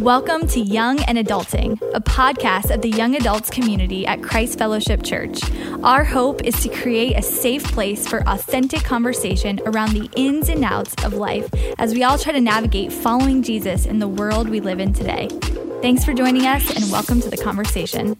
Welcome 0.00 0.46
to 0.48 0.60
Young 0.60 1.00
and 1.00 1.18
Adulting, 1.18 1.72
a 1.92 2.00
podcast 2.00 2.72
of 2.72 2.82
the 2.82 2.88
young 2.88 3.16
adults 3.16 3.50
community 3.50 4.06
at 4.06 4.22
Christ 4.22 4.56
Fellowship 4.56 5.02
Church. 5.02 5.40
Our 5.82 6.04
hope 6.04 6.44
is 6.44 6.54
to 6.62 6.68
create 6.68 7.16
a 7.16 7.22
safe 7.22 7.64
place 7.64 8.06
for 8.06 8.22
authentic 8.28 8.84
conversation 8.84 9.60
around 9.66 9.94
the 9.94 10.08
ins 10.14 10.50
and 10.50 10.64
outs 10.64 10.94
of 11.02 11.14
life 11.14 11.52
as 11.78 11.94
we 11.94 12.04
all 12.04 12.16
try 12.16 12.32
to 12.32 12.40
navigate 12.40 12.92
following 12.92 13.42
Jesus 13.42 13.86
in 13.86 13.98
the 13.98 14.06
world 14.06 14.48
we 14.48 14.60
live 14.60 14.78
in 14.78 14.92
today. 14.92 15.26
Thanks 15.82 16.04
for 16.04 16.14
joining 16.14 16.46
us 16.46 16.70
and 16.76 16.92
welcome 16.92 17.20
to 17.20 17.28
the 17.28 17.36
conversation. 17.36 18.16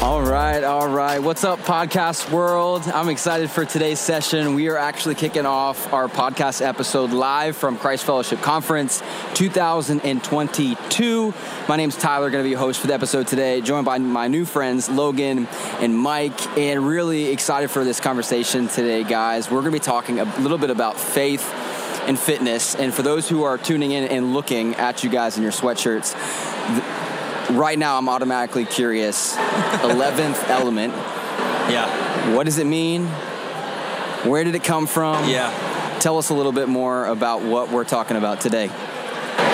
All 0.00 0.22
right, 0.22 0.62
all 0.62 0.88
right. 0.88 1.18
What's 1.18 1.42
up, 1.42 1.58
podcast 1.60 2.30
world? 2.30 2.82
I'm 2.86 3.08
excited 3.08 3.50
for 3.50 3.64
today's 3.64 3.98
session. 3.98 4.54
We 4.54 4.68
are 4.68 4.76
actually 4.76 5.16
kicking 5.16 5.44
off 5.44 5.92
our 5.92 6.06
podcast 6.06 6.64
episode 6.64 7.10
live 7.10 7.56
from 7.56 7.78
Christ 7.78 8.04
Fellowship 8.04 8.40
Conference 8.40 9.02
2022. 9.34 11.34
My 11.68 11.76
name's 11.76 11.96
Tyler, 11.96 12.30
going 12.30 12.42
to 12.42 12.46
be 12.46 12.50
your 12.50 12.60
host 12.60 12.80
for 12.80 12.86
the 12.86 12.94
episode 12.94 13.26
today, 13.26 13.60
joined 13.60 13.86
by 13.86 13.98
my 13.98 14.28
new 14.28 14.44
friends, 14.44 14.88
Logan 14.88 15.48
and 15.80 15.98
Mike, 15.98 16.56
and 16.56 16.86
really 16.86 17.32
excited 17.32 17.70
for 17.70 17.84
this 17.84 17.98
conversation 17.98 18.68
today, 18.68 19.02
guys. 19.02 19.50
We're 19.50 19.62
going 19.62 19.72
to 19.72 19.78
be 19.78 19.80
talking 19.80 20.20
a 20.20 20.24
little 20.38 20.58
bit 20.58 20.70
about 20.70 20.98
faith 20.98 21.44
and 22.06 22.18
fitness. 22.18 22.76
And 22.76 22.94
for 22.94 23.02
those 23.02 23.28
who 23.28 23.42
are 23.42 23.58
tuning 23.58 23.90
in 23.90 24.04
and 24.04 24.32
looking 24.32 24.76
at 24.76 25.02
you 25.02 25.10
guys 25.10 25.36
in 25.36 25.42
your 25.42 25.52
sweatshirts, 25.52 26.14
right 27.50 27.78
now 27.78 27.98
I'm 27.98 28.08
automatically 28.08 28.64
curious. 28.64 29.36
11th 29.36 30.48
element. 30.48 30.92
Yeah. 31.70 32.34
What 32.34 32.44
does 32.44 32.58
it 32.58 32.66
mean? 32.66 33.06
Where 34.24 34.44
did 34.44 34.54
it 34.54 34.64
come 34.64 34.86
from? 34.86 35.28
Yeah. 35.28 35.52
Tell 36.00 36.18
us 36.18 36.30
a 36.30 36.34
little 36.34 36.52
bit 36.52 36.68
more 36.68 37.06
about 37.06 37.42
what 37.42 37.70
we're 37.70 37.84
talking 37.84 38.16
about 38.16 38.40
today. 38.40 38.70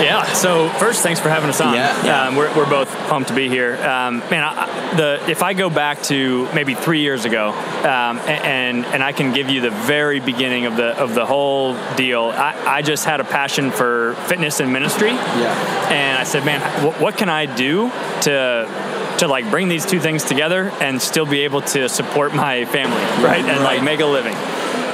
Yeah. 0.03 0.33
So 0.33 0.69
first, 0.71 1.03
thanks 1.03 1.21
for 1.21 1.29
having 1.29 1.51
us 1.51 1.61
on. 1.61 1.75
Yeah, 1.75 2.05
yeah. 2.05 2.25
Um, 2.25 2.37
we're, 2.37 2.55
we're 2.57 2.69
both 2.69 2.89
pumped 3.09 3.29
to 3.29 3.35
be 3.35 3.49
here. 3.49 3.75
Um, 3.77 4.19
man, 4.31 4.45
I, 4.45 4.95
the 4.97 5.31
if 5.31 5.43
I 5.43 5.55
go 5.55 5.71
back 5.71 6.03
to 6.05 6.49
maybe 6.55 6.75
three 6.75 7.01
years 7.01 7.25
ago, 7.25 7.51
um, 7.51 8.19
and 8.19 8.85
and 8.87 9.03
I 9.03 9.13
can 9.13 9.33
give 9.33 9.51
you 9.51 9.61
the 9.61 9.71
very 9.71 10.21
beginning 10.21 10.67
of 10.67 10.77
the 10.77 10.97
of 10.99 11.15
the 11.15 11.27
whole 11.27 11.75
deal. 11.97 12.25
I, 12.35 12.55
I 12.67 12.83
just 12.83 13.05
had 13.05 13.21
a 13.21 13.25
passion 13.25 13.71
for 13.71 14.15
fitness 14.27 14.61
and 14.61 14.73
ministry. 14.73 15.11
Yeah. 15.11 15.89
And 15.91 16.19
I 16.19 16.25
said, 16.25 16.45
man, 16.45 16.61
what, 16.85 17.01
what 17.01 17.19
can 17.19 17.29
I 17.29 17.47
do 17.47 17.91
to 18.23 18.95
to 19.19 19.29
like 19.29 19.49
bring 19.51 19.69
these 19.69 19.87
two 19.87 20.01
things 20.01 20.25
together 20.25 20.71
and 20.81 21.01
still 21.01 21.27
be 21.27 21.41
able 21.41 21.63
to 21.63 21.89
support 21.89 22.35
my 22.35 22.65
family, 22.65 22.97
right? 23.25 23.45
And 23.45 23.63
like 23.63 23.83
make 23.83 24.01
a 24.01 24.07
living. 24.07 24.35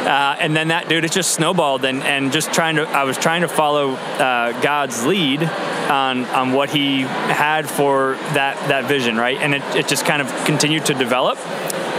Uh, 0.00 0.36
and 0.38 0.56
then 0.56 0.68
that 0.68 0.88
dude, 0.88 1.04
it 1.04 1.12
just 1.12 1.32
snowballed, 1.32 1.84
and, 1.84 2.02
and 2.02 2.32
just 2.32 2.52
trying 2.52 2.76
to, 2.76 2.82
I 2.88 3.04
was 3.04 3.18
trying 3.18 3.42
to 3.42 3.48
follow 3.48 3.92
uh, 3.92 4.58
God's 4.60 5.04
lead 5.04 5.42
on 5.42 6.24
on 6.26 6.52
what 6.52 6.70
He 6.70 7.02
had 7.02 7.68
for 7.68 8.14
that 8.34 8.56
that 8.68 8.86
vision, 8.86 9.16
right? 9.16 9.36
And 9.36 9.54
it, 9.54 9.62
it 9.76 9.88
just 9.88 10.04
kind 10.04 10.22
of 10.22 10.28
continued 10.44 10.86
to 10.86 10.94
develop 10.94 11.38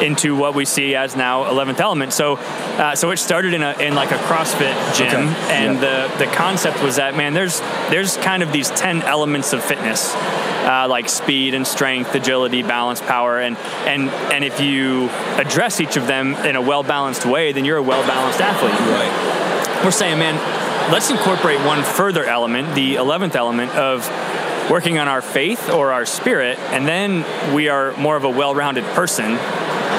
into 0.01 0.35
what 0.35 0.55
we 0.55 0.65
see 0.65 0.95
as 0.95 1.15
now 1.15 1.43
11th 1.45 1.79
element. 1.79 2.13
So, 2.13 2.35
uh, 2.35 2.95
so 2.95 3.11
it 3.11 3.17
started 3.17 3.53
in 3.53 3.61
a 3.63 3.73
in 3.79 3.95
like 3.95 4.11
a 4.11 4.17
CrossFit 4.17 4.95
gym, 4.95 5.29
Okay. 5.29 5.35
and 5.49 5.79
the 5.79 6.11
the 6.17 6.25
concept 6.33 6.81
was 6.81 6.95
that 6.97 7.15
man, 7.15 7.33
there's 7.33 7.59
there's 7.89 8.17
kind 8.17 8.43
of 8.43 8.51
these 8.51 8.69
10 8.71 9.03
elements 9.03 9.53
of 9.53 9.63
fitness. 9.63 10.13
Uh, 10.61 10.87
like 10.87 11.09
speed 11.09 11.55
and 11.55 11.65
strength, 11.65 12.13
agility, 12.13 12.61
balance, 12.61 13.01
power, 13.01 13.39
and 13.39 13.57
and 13.87 14.09
and 14.31 14.43
if 14.45 14.59
you 14.59 15.09
address 15.37 15.81
each 15.81 15.97
of 15.97 16.05
them 16.05 16.35
in 16.45 16.55
a 16.55 16.61
well 16.61 16.83
balanced 16.83 17.25
way, 17.25 17.51
then 17.51 17.65
you're 17.65 17.77
a 17.77 17.81
well 17.81 18.05
balanced 18.07 18.39
athlete. 18.39 18.71
Right. 18.71 19.83
We're 19.83 19.89
saying, 19.89 20.19
man, 20.19 20.35
let's 20.91 21.09
incorporate 21.09 21.59
one 21.65 21.83
further 21.83 22.23
element, 22.23 22.75
the 22.75 22.95
eleventh 22.97 23.35
element 23.35 23.71
of 23.71 24.07
working 24.69 24.99
on 24.99 25.07
our 25.07 25.23
faith 25.23 25.67
or 25.71 25.91
our 25.91 26.05
spirit, 26.05 26.59
and 26.69 26.87
then 26.87 27.25
we 27.55 27.67
are 27.69 27.93
more 27.97 28.15
of 28.15 28.23
a 28.23 28.29
well 28.29 28.53
rounded 28.53 28.83
person. 28.93 29.39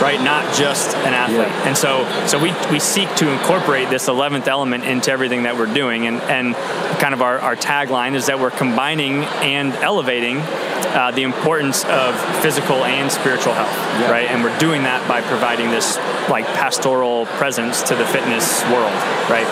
Right, 0.01 0.21
not 0.21 0.55
just 0.55 0.97
an 0.97 1.15
athlete, 1.15 1.39
Yeah. 1.49 1.69
and 1.69 1.77
so 1.77 2.07
so 2.27 2.39
we, 2.39 2.53
we 2.71 2.79
seek 2.81 3.13
to 3.17 3.31
incorporate 3.31 3.89
this 3.91 4.09
eleventh 4.09 4.49
element 4.49 4.85
into 4.85 5.11
everything 5.13 5.45
that 5.45 5.57
we're 5.57 5.73
doing, 5.73 6.07
and 6.07 6.21
and 6.23 6.57
kind 7.03 7.15
of 7.15 7.21
our, 7.21 7.41
our 7.41 7.57
tagline 7.57 8.15
is 8.15 8.27
that 8.27 8.39
we're 8.39 8.53
combining 8.55 9.25
and 9.43 9.75
elevating 9.83 10.39
uh, 10.39 11.11
the 11.11 11.25
importance 11.25 11.85
of 11.87 12.15
physical 12.43 12.85
and 12.85 13.11
spiritual 13.11 13.53
health, 13.55 13.75
Yeah. 13.99 14.11
right? 14.11 14.29
And 14.31 14.45
we're 14.45 14.57
doing 14.61 14.85
that 14.85 15.03
by 15.09 15.21
providing 15.23 15.71
this 15.71 15.99
like 16.31 16.47
pastoral 16.55 17.27
presence 17.43 17.83
to 17.91 17.97
the 17.97 18.07
fitness 18.07 18.63
world, 18.71 18.95
right? 19.29 19.49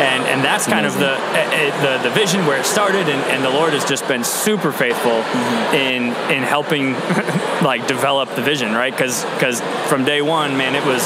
And 0.00 0.24
and 0.32 0.44
that's 0.44 0.66
kind 0.66 0.84
of 0.86 0.94
the 0.98 1.12
uh, 1.16 1.80
the 1.80 2.08
the 2.08 2.14
vision 2.14 2.44
where 2.46 2.58
it 2.60 2.66
started, 2.66 3.08
and, 3.08 3.20
and 3.32 3.44
the 3.44 3.50
Lord 3.50 3.72
has 3.72 3.84
just 3.84 4.06
been 4.06 4.24
super 4.24 4.72
faithful 4.72 5.22
Mm-hmm. 5.30 5.74
in 5.76 6.02
in 6.36 6.42
helping 6.42 6.92
like 7.70 7.86
develop 7.86 8.28
the 8.34 8.42
vision, 8.42 8.72
right? 8.74 8.92
Because 8.92 9.24
because 9.34 9.60
from 9.88 10.04
day 10.04 10.20
one, 10.22 10.56
man, 10.56 10.74
it 10.74 10.84
was 10.84 11.02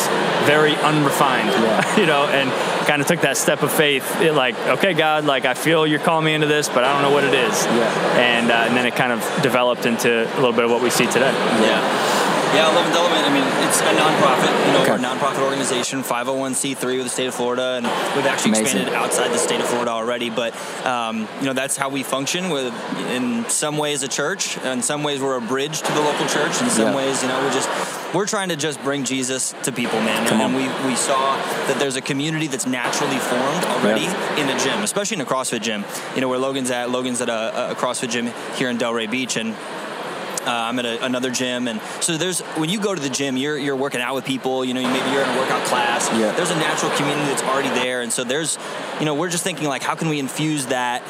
very 0.47 0.75
unrefined, 0.77 1.50
Yeah. 1.50 1.97
you 2.00 2.06
know, 2.06 2.25
and 2.27 2.50
kind 2.84 3.00
of 3.03 3.09
took 3.09 3.21
that 3.22 3.37
step 3.37 3.62
of 3.62 3.72
faith. 3.72 4.05
It 4.21 4.33
like, 4.33 4.59
okay, 4.78 4.95
God, 4.95 5.25
like 5.25 5.45
I 5.45 5.55
feel 5.55 5.87
you're 5.87 5.99
calling 6.00 6.25
me 6.25 6.34
into 6.34 6.47
this, 6.47 6.69
but 6.69 6.84
I 6.84 6.93
don't 6.93 7.03
know 7.03 7.11
what 7.15 7.25
it 7.25 7.34
is. 7.34 7.65
Yeah. 7.67 8.19
And 8.19 8.50
uh, 8.50 8.55
and 8.67 8.77
then 8.77 8.87
it 8.87 8.95
kind 8.95 9.12
of 9.12 9.21
developed 9.43 9.87
into 9.87 10.25
a 10.25 10.37
little 10.37 10.53
bit 10.53 10.65
of 10.65 10.71
what 10.71 10.83
we 10.83 10.91
see 10.91 11.06
today. 11.06 11.33
Yeah. 11.62 12.31
Yeah, 12.55 12.71
11th 12.71 12.95
Element, 12.95 13.27
I 13.27 13.34
mean, 13.34 13.67
it's 13.67 13.81
a 13.81 13.84
nonprofit, 13.99 14.67
you 14.67 14.72
know, 14.75 14.83
Okay. 14.83 14.91
we're 14.93 14.99
a 14.99 15.00
nonprofit 15.00 15.43
organization, 15.43 16.05
501c3 16.05 16.99
with 16.99 17.03
the 17.06 17.11
state 17.11 17.27
of 17.27 17.34
Florida, 17.34 17.81
and 17.83 17.87
we've 18.15 18.27
actually 18.27 18.50
Amazing. 18.53 18.65
expanded 18.83 18.95
outside 18.95 19.33
the 19.33 19.39
state 19.39 19.59
of 19.59 19.66
Florida 19.66 19.91
already, 19.91 20.31
but, 20.31 20.55
um, 20.87 21.27
you 21.41 21.47
know, 21.47 21.53
that's 21.53 21.77
how 21.77 21.89
we 21.89 22.05
function. 22.05 22.51
With 22.51 22.72
In 23.11 23.45
some 23.49 23.77
ways, 23.77 24.05
a 24.05 24.09
church, 24.09 24.56
in 24.59 24.83
some 24.83 25.03
ways, 25.03 25.21
we're 25.21 25.37
a 25.37 25.41
bridge 25.41 25.81
to 25.83 25.93
the 25.95 26.01
local 26.01 26.27
church, 26.28 26.62
in 26.62 26.71
some 26.71 26.91
Yeah. 26.91 26.95
ways, 26.95 27.22
you 27.22 27.28
know, 27.28 27.41
we're 27.43 27.53
just, 27.53 27.69
we're 28.15 28.27
trying 28.27 28.49
to 28.51 28.57
just 28.57 28.83
bring 28.83 29.05
Jesus 29.05 29.55
to 29.65 29.73
people, 29.73 30.01
man. 30.01 30.27
Come 30.29 30.41
and 30.41 30.55
on. 30.55 30.85
we, 30.85 30.89
we 30.89 30.97
saw 30.97 31.37
that 31.67 31.77
there's 31.79 31.97
a 31.97 32.01
community 32.01 32.47
that's 32.47 32.67
naturally 32.67 33.19
formed 33.19 33.65
already 33.65 34.07
in 34.41 34.49
a 34.49 34.59
gym, 34.59 34.83
especially 34.83 35.17
in 35.17 35.21
a 35.21 35.27
CrossFit 35.27 35.63
gym. 35.63 35.85
You 36.15 36.21
know, 36.21 36.29
where 36.29 36.39
Logan's 36.39 36.71
at, 36.71 36.91
Logan's 36.91 37.21
at 37.21 37.29
a, 37.29 37.73
a 37.73 37.75
CrossFit 37.75 38.11
gym 38.11 38.31
here 38.57 38.71
in 38.71 38.79
Delray 38.79 39.11
Beach, 39.11 39.37
and 39.37 39.53
uh, 39.53 40.51
I'm 40.51 40.79
at 40.79 40.85
a, 40.85 41.05
another 41.05 41.31
gym, 41.31 41.69
and 41.69 41.81
so 42.01 42.17
there's 42.17 42.41
when 42.59 42.69
you 42.69 42.79
go 42.79 42.95
to 42.95 43.01
the 43.01 43.09
gym, 43.09 43.37
you're 43.37 43.57
you're 43.57 43.77
working 43.77 44.01
out 44.03 44.15
with 44.15 44.25
people. 44.27 44.65
You 44.65 44.75
know, 44.75 44.81
you 44.81 44.89
maybe 44.89 45.11
you're 45.11 45.23
in 45.23 45.29
a 45.29 45.39
workout 45.39 45.65
class. 45.65 46.11
Yeah. 46.13 46.33
There's 46.33 46.51
a 46.51 46.57
natural 46.57 46.91
community 46.93 47.27
that's 47.31 47.43
already 47.45 47.71
there, 47.71 48.03
and 48.03 48.13
so 48.13 48.25
there's, 48.25 48.59
you 49.01 49.07
know, 49.07 49.15
we're 49.15 49.31
just 49.31 49.43
thinking 49.43 49.67
like, 49.69 49.83
how 49.83 49.95
can 49.95 50.09
we 50.09 50.19
infuse 50.19 50.67
that 50.67 51.03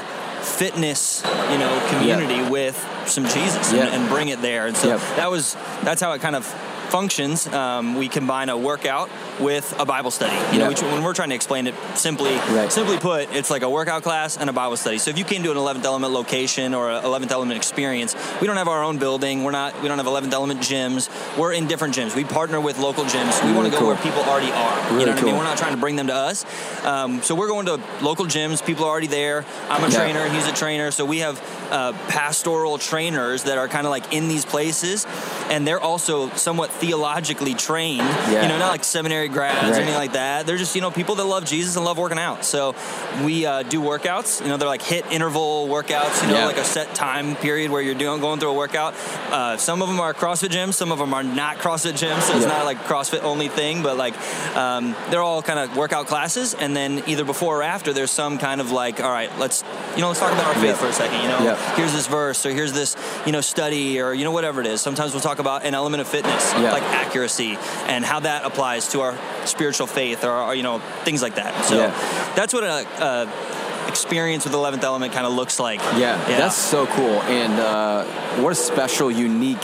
fitness, 0.45 1.23
you 1.51 1.59
know, 1.59 1.87
community 1.91 2.49
with 2.49 2.77
some 3.07 3.25
Jesus 3.25 3.73
and, 3.73 3.79
Yeah. 3.79 3.95
and 3.95 4.09
bring 4.09 4.29
it 4.29 4.41
there? 4.41 4.67
And 4.69 4.77
so 4.77 4.97
that 5.17 5.31
was 5.31 5.55
that's 5.83 6.01
how 6.01 6.13
it 6.13 6.21
kind 6.21 6.37
of 6.37 6.47
functions. 6.91 7.47
Um, 7.47 7.97
we 7.97 8.09
combine 8.09 8.49
a 8.49 8.57
workout 8.57 9.11
with 9.41 9.75
a 9.79 9.85
Bible 9.85 10.11
study. 10.11 10.35
You 10.53 10.59
know, 10.61 10.71
Yeah. 10.71 10.93
when 10.93 11.03
we're 11.03 11.15
trying 11.15 11.31
to 11.31 11.35
explain 11.35 11.67
it 11.67 11.75
simply, 11.95 12.35
Right. 12.51 12.71
simply 12.73 12.99
put, 12.99 13.35
it's 13.35 13.51
like 13.51 13.63
a 13.63 13.69
workout 13.71 14.03
class 14.03 14.37
and 14.37 14.49
a 14.49 14.53
Bible 14.53 14.77
study. 14.77 14.99
So 14.99 15.11
if 15.11 15.19
you 15.19 15.25
came 15.25 15.43
to 15.43 15.51
an 15.51 15.57
11th 15.57 15.85
Element 15.85 16.13
location 16.13 16.75
or 16.75 16.91
an 16.91 17.05
11th 17.05 17.33
Element 17.33 17.57
experience, 17.57 18.15
we 18.41 18.47
don't 18.47 18.57
have 18.57 18.69
our 18.69 18.83
own 18.83 18.99
building. 18.99 19.45
We're 19.45 19.51
not. 19.51 19.81
We 19.83 19.89
don't 19.89 19.99
have 19.99 20.07
11th 20.07 20.33
Element 20.33 20.61
gyms. 20.61 21.09
We're 21.37 21.53
in 21.53 21.67
different 21.67 21.95
gyms. 21.95 22.15
We 22.15 22.25
partner 22.25 22.61
with 22.61 22.79
local 22.79 23.05
gyms. 23.05 23.43
We 23.45 23.53
want 23.53 23.67
to 23.67 23.71
go 23.73 23.79
cool. 23.79 23.89
where 23.89 23.97
people 23.97 24.23
already 24.23 24.53
are. 24.53 24.77
Really 24.91 25.01
you 25.01 25.07
know 25.07 25.13
what 25.13 25.23
I 25.23 25.25
mean? 25.25 25.37
We're 25.37 25.45
not 25.45 25.59
trying 25.59 25.73
to 25.75 25.81
bring 25.81 25.97
them 25.97 26.07
to 26.09 26.15
us. 26.15 26.45
Um, 26.85 27.23
so 27.23 27.35
we're 27.35 27.49
going 27.49 27.67
to 27.67 27.81
local 28.01 28.27
gyms. 28.27 28.65
People 28.65 28.85
are 28.85 28.91
already 28.91 29.07
there. 29.09 29.45
I'm 29.71 29.83
a 29.85 29.89
Yeah. 29.89 29.99
trainer. 29.99 30.29
He's 30.29 30.47
a 30.47 30.53
trainer. 30.53 30.91
So 30.91 31.05
we 31.05 31.19
have 31.19 31.41
uh, 31.71 31.93
pastoral 32.09 32.79
trainers 32.79 33.45
that 33.45 33.59
are 33.59 33.67
kind 33.69 33.87
of 33.87 33.91
like 33.91 34.13
in 34.13 34.29
these 34.29 34.45
places, 34.45 35.07
and 35.51 35.67
they're 35.67 35.81
also 35.81 36.31
somewhat 36.37 36.71
theologically 36.71 37.55
trained. 37.55 38.07
Yeah. 38.31 38.43
You 38.43 38.49
know, 38.49 38.59
not 38.59 38.71
like 38.71 38.85
seminary 38.85 39.24
grads 39.33 39.63
Right. 39.63 39.71
or 39.71 39.75
anything 39.75 39.95
like 39.95 40.13
that. 40.13 40.47
They're 40.47 40.57
just 40.57 40.75
you 40.75 40.81
know 40.81 40.91
people 40.91 41.15
that 41.17 41.25
love 41.25 41.45
Jesus 41.45 41.77
and 41.77 41.85
love 41.85 41.99
working 41.99 42.19
out. 42.19 42.45
So 42.45 42.75
we 43.23 43.47
uh, 43.47 43.63
do 43.63 43.81
workouts. 43.81 44.41
You 44.43 44.49
know, 44.49 44.57
they're 44.57 44.69
like 44.69 44.83
HIIT 44.83 45.11
interval 45.13 45.69
workouts. 45.69 46.23
You 46.23 46.29
know, 46.29 46.39
Yeah. 46.41 46.47
like 46.47 46.57
a 46.59 46.65
set 46.65 46.95
time 46.95 47.37
period 47.37 47.71
where 47.71 47.83
you're 47.83 47.95
doing 47.95 48.21
going 48.21 48.41
through 48.41 48.51
a 48.51 48.55
workout. 48.55 48.95
Uh, 49.31 49.57
some 49.57 49.83
of 49.83 49.89
them 49.89 50.01
are 50.01 50.13
CrossFit 50.15 50.49
gyms. 50.51 50.75
Some 50.75 50.93
of 50.93 50.99
them 50.99 51.15
are 51.15 51.23
not 51.23 51.59
CrossFit 51.59 51.93
gyms. 51.93 52.23
So 52.23 52.35
it's 52.37 52.43
Yeah. 52.47 52.49
not 52.53 52.65
like 52.65 52.79
CrossFit 52.87 53.23
only 53.25 53.49
thing, 53.49 53.83
but 53.83 53.97
like 53.97 54.15
um, 54.57 54.95
they're 55.11 55.23
all 55.23 55.43
kind 55.43 55.59
of 55.59 55.77
workout 55.77 56.07
classes. 56.07 56.55
And 56.55 56.77
then 56.77 57.03
either 57.07 57.25
before 57.25 57.59
or 57.59 57.63
after, 57.63 57.93
there's 57.93 58.11
some 58.11 58.39
kind 58.39 58.61
of 58.61 58.71
like, 58.71 59.01
all 59.03 59.11
right, 59.11 59.31
let's 59.39 59.63
you 59.95 60.01
know 60.01 60.09
let's 60.09 60.21
talk 60.21 60.33
about 60.33 60.47
our 60.47 60.55
faith 60.55 60.65
Yeah. 60.65 60.75
for 60.75 60.87
a 60.87 60.93
second. 60.93 61.21
You 61.23 61.29
know, 61.29 61.55
here's 61.77 61.93
this 61.93 62.07
verse 62.07 62.45
or 62.47 62.51
here's 62.51 62.73
this 62.73 62.97
you 63.27 63.33
know 63.33 63.41
study 63.41 64.01
or 64.01 64.13
you 64.15 64.25
know 64.25 64.31
whatever 64.33 64.61
it 64.61 64.67
is. 64.67 64.81
Sometimes 64.81 65.13
we'll 65.13 65.21
talk 65.23 65.39
about 65.39 65.65
an 65.65 65.75
element 65.75 66.01
of 66.01 66.09
fitness 66.09 66.53
like 66.55 66.83
accuracy 66.83 67.57
and 67.87 68.05
how 68.05 68.21
that 68.21 68.45
applies 68.45 68.89
to 68.89 69.01
our 69.03 69.14
spiritual 69.45 69.87
faith 69.87 70.25
or, 70.25 70.33
or 70.33 70.55
you 70.55 70.63
know 70.63 70.79
things 71.05 71.23
like 71.23 71.37
that. 71.37 71.65
So 71.65 71.77
Yeah. 71.77 72.33
that's 72.35 72.53
what 72.53 72.65
a, 72.65 72.87
a 73.03 73.89
experience 73.89 74.45
with 74.45 74.53
11th 74.55 74.83
element 74.83 75.13
kind 75.13 75.27
of 75.27 75.33
looks 75.35 75.61
like. 75.61 75.81
Yeah, 75.97 76.17
that's 76.27 76.57
so 76.57 76.87
cool. 76.87 77.23
And 77.23 77.53
uh, 77.61 78.05
what 78.43 78.51
a 78.51 78.55
special, 78.57 79.11
unique 79.11 79.63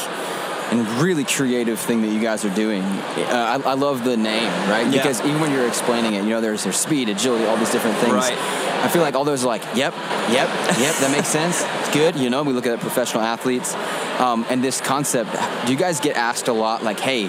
and 0.71 0.87
really 1.03 1.25
creative 1.25 1.81
thing 1.81 2.03
that 2.03 2.13
you 2.13 2.21
guys 2.21 2.45
are 2.45 2.55
doing. 2.55 2.83
Uh, 2.83 3.61
I, 3.65 3.71
I, 3.71 3.75
love 3.75 4.05
the 4.05 4.17
name, 4.17 4.49
right? 4.71 4.87
Yeah. 4.87 4.93
Because 4.93 5.21
even 5.23 5.41
when 5.41 5.51
you're 5.53 5.67
explaining 5.67 6.15
it, 6.15 6.23
you 6.23 6.31
know, 6.31 6.41
there's 6.41 6.63
there's 6.63 6.77
speed, 6.77 7.09
agility, 7.09 7.45
all 7.45 7.57
these 7.57 7.73
different 7.73 7.97
things. 7.99 8.13
Right. 8.13 8.39
I 8.39 8.89
feel 8.89 9.03
like 9.03 9.15
all 9.15 9.25
those 9.25 9.45
are 9.45 9.49
like, 9.49 9.63
yep, 9.75 9.93
yep, 10.31 10.49
yep, 10.79 10.95
that 10.97 11.11
makes 11.13 11.29
sense. 11.29 11.65
It's 11.81 11.99
good. 11.99 12.15
You 12.17 12.31
know, 12.31 12.45
we 12.45 12.53
look 12.53 12.67
at 12.67 12.79
professional 12.79 13.23
athletes, 13.23 13.75
um, 14.21 14.47
and 14.49 14.63
this 14.63 14.81
concept. 14.81 15.33
Do 15.67 15.73
you 15.73 15.79
guys 15.79 15.99
get 15.99 16.17
asked 16.17 16.47
a 16.47 16.53
lot, 16.53 16.85
like, 16.85 17.01
hey, 17.01 17.29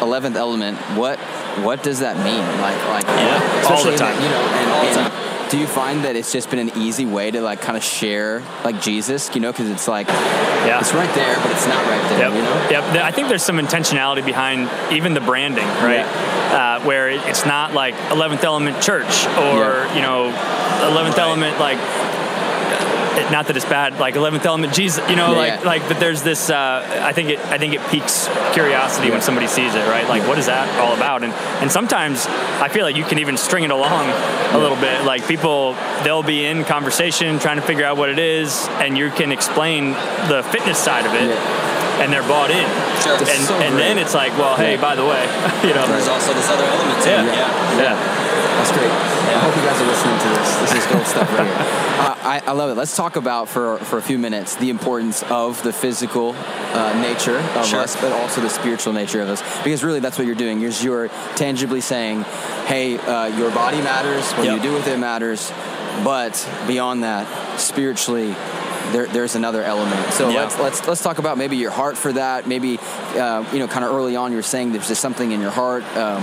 eleventh 0.00 0.36
element, 0.36 0.78
what 0.96 1.18
what 1.64 1.82
does 1.82 2.00
that 2.00 2.16
mean? 2.18 2.44
Like, 2.60 2.78
like, 2.88 3.04
yeah, 3.04 3.70
all 3.70 3.84
the 3.84 3.96
time. 3.96 4.14
you 4.22 4.28
know, 4.28 4.36
and, 4.36 4.70
all 4.70 4.82
the 4.82 5.00
and 5.00 5.12
time 5.12 5.28
do 5.50 5.58
you 5.58 5.66
find 5.66 6.04
that 6.04 6.16
it's 6.16 6.32
just 6.32 6.50
been 6.50 6.58
an 6.58 6.76
easy 6.76 7.06
way 7.06 7.30
to 7.30 7.40
like 7.40 7.60
kind 7.60 7.76
of 7.76 7.82
share 7.82 8.42
like 8.64 8.80
Jesus, 8.80 9.34
you 9.34 9.40
know, 9.40 9.50
because 9.50 9.68
it's 9.70 9.88
like 9.88 10.08
yeah. 10.08 10.80
it's 10.80 10.92
right 10.92 11.12
there, 11.14 11.36
but 11.36 11.50
it's 11.50 11.66
not 11.66 11.84
right 11.86 12.08
there, 12.10 12.28
yep. 12.28 12.34
you 12.34 12.42
know? 12.42 12.68
Yep. 12.70 13.04
I 13.04 13.10
think 13.10 13.28
there's 13.28 13.42
some 13.42 13.56
intentionality 13.56 14.24
behind 14.24 14.68
even 14.92 15.14
the 15.14 15.20
branding, 15.20 15.66
right? 15.66 16.04
Yeah. 16.04 16.78
Uh, 16.80 16.84
where 16.84 17.08
it's 17.08 17.46
not 17.46 17.72
like 17.72 17.94
11th 17.94 18.44
Element 18.44 18.82
Church 18.82 19.26
or 19.26 19.86
yeah. 19.86 19.94
you 19.94 20.02
know 20.02 20.30
11th 20.30 21.10
right. 21.10 21.18
Element 21.18 21.58
like 21.58 21.78
not 23.30 23.46
that 23.46 23.56
it's 23.56 23.64
bad, 23.64 23.98
like 23.98 24.16
Eleventh 24.16 24.44
Element, 24.46 24.72
Jesus, 24.72 25.08
you 25.08 25.16
know, 25.16 25.32
yeah, 25.32 25.38
like 25.38 25.60
yeah. 25.60 25.66
like. 25.66 25.88
But 25.88 26.00
there's 26.00 26.22
this. 26.22 26.50
Uh, 26.50 26.86
I 27.02 27.12
think 27.12 27.30
it. 27.30 27.38
I 27.46 27.58
think 27.58 27.74
it 27.74 27.80
piques 27.88 28.28
curiosity 28.52 29.08
yeah. 29.08 29.14
when 29.14 29.22
somebody 29.22 29.46
sees 29.46 29.74
it, 29.74 29.86
right? 29.88 30.08
Like, 30.08 30.26
what 30.26 30.38
is 30.38 30.46
that 30.46 30.68
all 30.80 30.94
about? 30.94 31.22
And 31.22 31.32
and 31.62 31.70
sometimes 31.70 32.26
I 32.26 32.68
feel 32.68 32.84
like 32.84 32.96
you 32.96 33.04
can 33.04 33.18
even 33.18 33.36
string 33.36 33.64
it 33.64 33.70
along 33.70 34.10
a 34.52 34.58
little 34.58 34.76
bit. 34.76 35.04
Like 35.04 35.26
people, 35.26 35.74
they'll 36.04 36.22
be 36.22 36.44
in 36.44 36.64
conversation 36.64 37.38
trying 37.38 37.56
to 37.56 37.62
figure 37.62 37.84
out 37.84 37.96
what 37.96 38.08
it 38.08 38.18
is, 38.18 38.68
and 38.82 38.96
you 38.96 39.10
can 39.10 39.32
explain 39.32 39.92
the 40.28 40.46
fitness 40.50 40.78
side 40.78 41.06
of 41.06 41.14
it. 41.14 41.36
And 41.98 42.12
they're 42.12 42.22
bought 42.22 42.52
in, 42.52 42.62
sure. 43.02 43.18
and, 43.18 43.42
so 43.42 43.58
and 43.58 43.74
then 43.74 43.98
it's 43.98 44.14
like, 44.14 44.30
well, 44.38 44.54
hey, 44.54 44.76
by 44.76 44.94
the 44.94 45.02
way, 45.02 45.18
you 45.66 45.74
know, 45.74 45.82
there's 45.88 46.06
also 46.06 46.32
this 46.32 46.48
other 46.48 46.62
element 46.62 47.02
too. 47.02 47.10
Yeah, 47.10 47.26
yeah, 47.26 47.74
yeah. 47.74 48.18
That's 48.54 48.70
great. 48.70 48.86
I 48.86 49.38
hope 49.42 49.54
you 49.56 49.62
guys 49.62 49.82
are 49.82 49.86
listening 49.86 50.18
to 50.18 50.28
this. 50.38 50.56
This 50.62 50.72
is 50.78 50.86
gold 50.86 51.06
stuff 51.06 51.26
right 51.34 51.46
here. 51.46 51.77
I, 52.28 52.40
I, 52.40 52.52
love 52.52 52.70
it. 52.70 52.74
Let's 52.74 52.94
talk 52.94 53.16
about 53.16 53.48
for 53.48 53.78
for 53.78 53.96
a 53.96 54.02
few 54.02 54.18
minutes 54.18 54.54
the 54.56 54.68
importance 54.68 55.22
of 55.30 55.62
the 55.62 55.72
physical 55.72 56.34
uh, 56.36 57.00
nature 57.00 57.38
of 57.38 57.64
sure. 57.64 57.80
us, 57.80 57.98
but 57.98 58.12
also 58.12 58.42
the 58.42 58.50
spiritual 58.50 58.92
nature 58.92 59.22
of 59.22 59.30
us. 59.30 59.40
Because 59.64 59.82
really, 59.82 60.00
that's 60.00 60.18
what 60.18 60.26
you're 60.26 60.36
doing. 60.36 60.60
You're, 60.60 60.72
you're 60.72 61.08
tangibly 61.36 61.80
saying, 61.80 62.24
"Hey, 62.66 62.98
uh, 62.98 63.28
your 63.28 63.50
body 63.50 63.78
matters. 63.78 64.30
What 64.32 64.44
yep. 64.44 64.56
you 64.56 64.62
do 64.62 64.74
with 64.74 64.86
it 64.88 64.98
matters." 64.98 65.50
But 66.04 66.46
beyond 66.66 67.02
that, 67.02 67.58
spiritually, 67.58 68.36
there, 68.92 69.06
there's 69.06 69.34
another 69.34 69.62
element. 69.62 70.12
So 70.12 70.28
yeah. 70.28 70.42
let's 70.42 70.58
let's 70.58 70.86
let's 70.86 71.02
talk 71.02 71.18
about 71.18 71.38
maybe 71.38 71.56
your 71.56 71.70
heart 71.70 71.96
for 71.96 72.12
that. 72.12 72.46
Maybe 72.46 72.78
uh, 72.78 73.44
you 73.52 73.58
know, 73.58 73.68
kind 73.68 73.84
of 73.84 73.92
early 73.92 74.16
on, 74.16 74.32
you're 74.32 74.42
saying 74.42 74.72
there's 74.72 74.88
just 74.88 75.00
something 75.00 75.32
in 75.32 75.40
your 75.40 75.50
heart. 75.50 75.84
Um, 75.96 76.22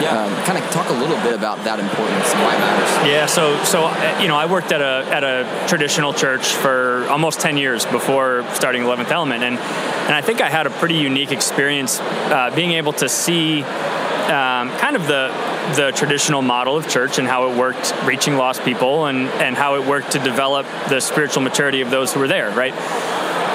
yeah. 0.00 0.24
Um, 0.24 0.44
kind 0.44 0.58
of 0.58 0.70
talk 0.70 0.88
a 0.88 0.94
little 0.94 1.16
bit 1.18 1.34
about 1.34 1.62
that 1.64 1.78
importance 1.78 2.32
and 2.32 2.42
why 2.42 2.54
it 2.54 2.58
matters. 2.58 3.08
Yeah. 3.08 3.26
So 3.26 3.62
so 3.64 3.88
you 4.20 4.28
know, 4.28 4.36
I 4.36 4.46
worked 4.46 4.72
at 4.72 4.80
a 4.80 5.08
at 5.10 5.24
a 5.24 5.66
traditional 5.68 6.12
church 6.12 6.46
for 6.46 7.06
almost 7.08 7.40
10 7.40 7.56
years 7.56 7.84
before 7.86 8.44
starting 8.54 8.82
11th 8.82 9.10
Element, 9.10 9.44
and 9.44 9.58
and 9.58 10.14
I 10.14 10.20
think 10.20 10.40
I 10.40 10.50
had 10.50 10.66
a 10.66 10.70
pretty 10.70 10.96
unique 10.96 11.32
experience 11.32 12.00
uh, 12.00 12.50
being 12.54 12.72
able 12.72 12.92
to 12.94 13.08
see 13.08 13.62
um, 13.62 14.70
kind 14.78 14.96
of 14.96 15.06
the 15.06 15.30
the 15.76 15.92
traditional 15.94 16.42
model 16.42 16.76
of 16.76 16.88
church 16.88 17.18
and 17.18 17.26
how 17.26 17.50
it 17.50 17.56
worked 17.56 17.94
reaching 18.04 18.36
lost 18.36 18.62
people 18.64 19.06
and, 19.06 19.28
and 19.28 19.56
how 19.56 19.76
it 19.76 19.86
worked 19.86 20.12
to 20.12 20.18
develop 20.18 20.66
the 20.88 21.00
spiritual 21.00 21.42
maturity 21.42 21.80
of 21.80 21.90
those 21.90 22.12
who 22.12 22.20
were 22.20 22.28
there, 22.28 22.50
right? 22.50 22.74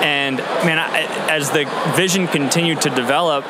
And 0.04 0.38
man, 0.38 0.80
I, 0.80 1.02
as 1.30 1.52
the 1.52 1.66
vision 1.96 2.28
continued 2.28 2.82
to 2.82 2.90
develop, 2.90 3.46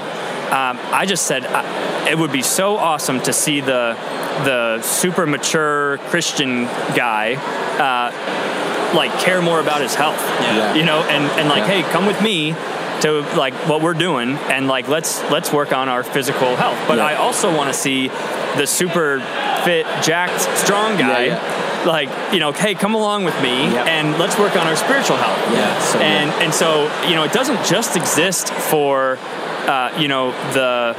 um, 0.51 0.79
I 0.91 1.05
just 1.05 1.27
said 1.27 1.45
I, 1.45 2.09
it 2.09 2.17
would 2.17 2.31
be 2.31 2.41
so 2.41 2.77
awesome 2.77 3.21
to 3.21 3.33
see 3.33 3.59
the 3.59 3.97
the 4.43 4.81
super 4.81 5.25
mature 5.25 5.97
Christian 6.09 6.65
guy 6.95 7.35
uh, 7.79 8.95
like 8.95 9.11
care 9.19 9.41
more 9.41 9.59
about 9.59 9.81
his 9.81 9.93
health, 9.95 10.19
yeah. 10.19 10.73
you 10.73 10.85
know, 10.85 11.01
and, 11.03 11.23
and 11.39 11.49
like, 11.49 11.67
yeah. 11.67 11.81
hey, 11.81 11.91
come 11.91 12.05
with 12.05 12.21
me 12.21 12.51
to 13.01 13.21
like 13.37 13.53
what 13.67 13.81
we're 13.81 13.93
doing 13.93 14.31
and 14.49 14.67
like 14.67 14.87
let's 14.87 15.21
let's 15.29 15.51
work 15.53 15.71
on 15.71 15.89
our 15.89 16.03
physical 16.03 16.55
health 16.55 16.77
but 16.87 16.97
yeah. 16.97 17.05
i 17.05 17.15
also 17.15 17.55
want 17.55 17.71
to 17.71 17.73
see 17.73 18.07
the 18.57 18.65
super 18.65 19.19
fit 19.63 19.85
jacked 20.01 20.41
strong 20.57 20.97
guy 20.97 21.25
yeah, 21.25 21.83
yeah. 21.83 21.85
like 21.85 22.33
you 22.33 22.39
know 22.39 22.51
hey 22.51 22.73
come 22.73 22.95
along 22.95 23.23
with 23.23 23.39
me 23.41 23.49
and 23.49 24.17
let's 24.17 24.37
work 24.39 24.55
on 24.55 24.65
our 24.67 24.75
spiritual 24.75 25.17
health 25.17 25.37
yeah 25.53 25.79
so 25.79 25.99
and 25.99 26.29
and 26.43 26.53
so 26.53 26.83
you 27.07 27.15
know 27.15 27.23
it 27.23 27.33
doesn't 27.33 27.63
just 27.65 27.95
exist 27.95 28.49
for 28.49 29.17
uh, 29.67 29.93
you 29.99 30.07
know 30.07 30.31
the 30.53 30.95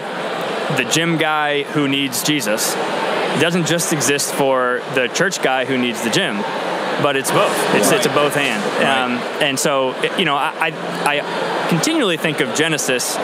the 0.76 0.84
gym 0.90 1.16
guy 1.16 1.62
who 1.62 1.88
needs 1.88 2.22
jesus 2.22 2.74
it 2.76 3.40
doesn't 3.40 3.66
just 3.66 3.92
exist 3.92 4.34
for 4.34 4.82
the 4.94 5.08
church 5.08 5.42
guy 5.42 5.64
who 5.64 5.76
needs 5.76 6.02
the 6.02 6.10
gym 6.10 6.42
but 7.02 7.16
it's 7.16 7.30
both. 7.30 7.52
It's 7.74 7.88
right. 7.88 7.96
it's 7.96 8.06
a 8.06 8.10
both 8.10 8.34
hand. 8.34 8.60
Right. 8.82 9.04
Um, 9.04 9.12
and 9.40 9.58
so 9.58 9.94
you 10.16 10.24
know, 10.24 10.34
I, 10.34 10.72
I 11.04 11.57
continually 11.68 12.16
think 12.16 12.40
of 12.40 12.54
Genesis 12.54 13.16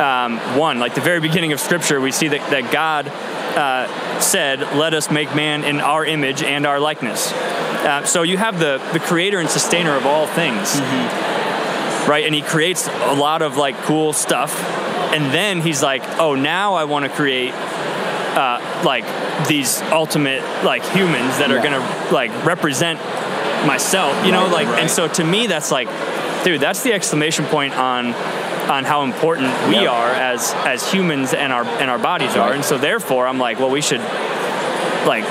um, 0.00 0.38
one, 0.58 0.78
like 0.78 0.94
the 0.94 1.00
very 1.00 1.20
beginning 1.20 1.52
of 1.52 1.60
Scripture. 1.60 2.00
We 2.00 2.12
see 2.12 2.28
that 2.28 2.50
that 2.50 2.72
God 2.72 3.08
uh, 3.08 4.20
said, 4.20 4.60
"Let 4.76 4.94
us 4.94 5.10
make 5.10 5.34
man 5.34 5.64
in 5.64 5.80
our 5.80 6.04
image 6.04 6.42
and 6.42 6.66
our 6.66 6.80
likeness." 6.80 7.32
Uh, 7.32 8.04
so 8.04 8.22
you 8.22 8.36
have 8.36 8.58
the 8.58 8.78
the 8.92 9.00
creator 9.00 9.38
and 9.38 9.48
sustainer 9.48 9.92
of 9.96 10.06
all 10.06 10.26
things, 10.26 10.72
mm-hmm. 10.72 12.10
right? 12.10 12.24
And 12.24 12.34
he 12.34 12.42
creates 12.42 12.88
a 12.88 13.14
lot 13.14 13.42
of 13.42 13.56
like 13.56 13.76
cool 13.82 14.12
stuff, 14.12 14.58
and 15.14 15.32
then 15.32 15.60
he's 15.60 15.82
like, 15.82 16.02
"Oh, 16.18 16.34
now 16.34 16.74
I 16.74 16.84
want 16.84 17.04
to 17.04 17.10
create." 17.10 17.54
Uh, 17.54 18.58
like 18.84 19.04
these 19.46 19.80
ultimate 19.82 20.42
like 20.64 20.84
humans 20.86 21.38
that 21.38 21.52
are 21.52 21.62
gonna 21.62 21.78
like 22.12 22.32
represent 22.44 22.98
myself 23.64 24.26
you 24.26 24.32
know 24.32 24.48
like 24.48 24.66
right. 24.66 24.80
and 24.80 24.90
so 24.90 25.06
to 25.06 25.22
me 25.22 25.46
that's 25.46 25.70
like 25.70 25.86
dude 26.44 26.60
that's 26.60 26.82
the 26.82 26.92
exclamation 26.92 27.44
point 27.46 27.74
on 27.74 28.12
on 28.70 28.84
how 28.84 29.02
important 29.02 29.48
we 29.68 29.74
Yeah. 29.76 29.90
are 29.90 30.10
as 30.10 30.52
as 30.66 30.90
humans 30.90 31.34
and 31.34 31.52
our 31.52 31.64
and 31.80 31.90
our 31.90 31.98
bodies 31.98 32.36
are 32.36 32.52
and 32.52 32.64
so 32.64 32.78
therefore 32.78 33.26
i'm 33.26 33.38
like 33.38 33.58
well 33.58 33.70
we 33.70 33.80
should 33.80 34.00
like 35.06 35.24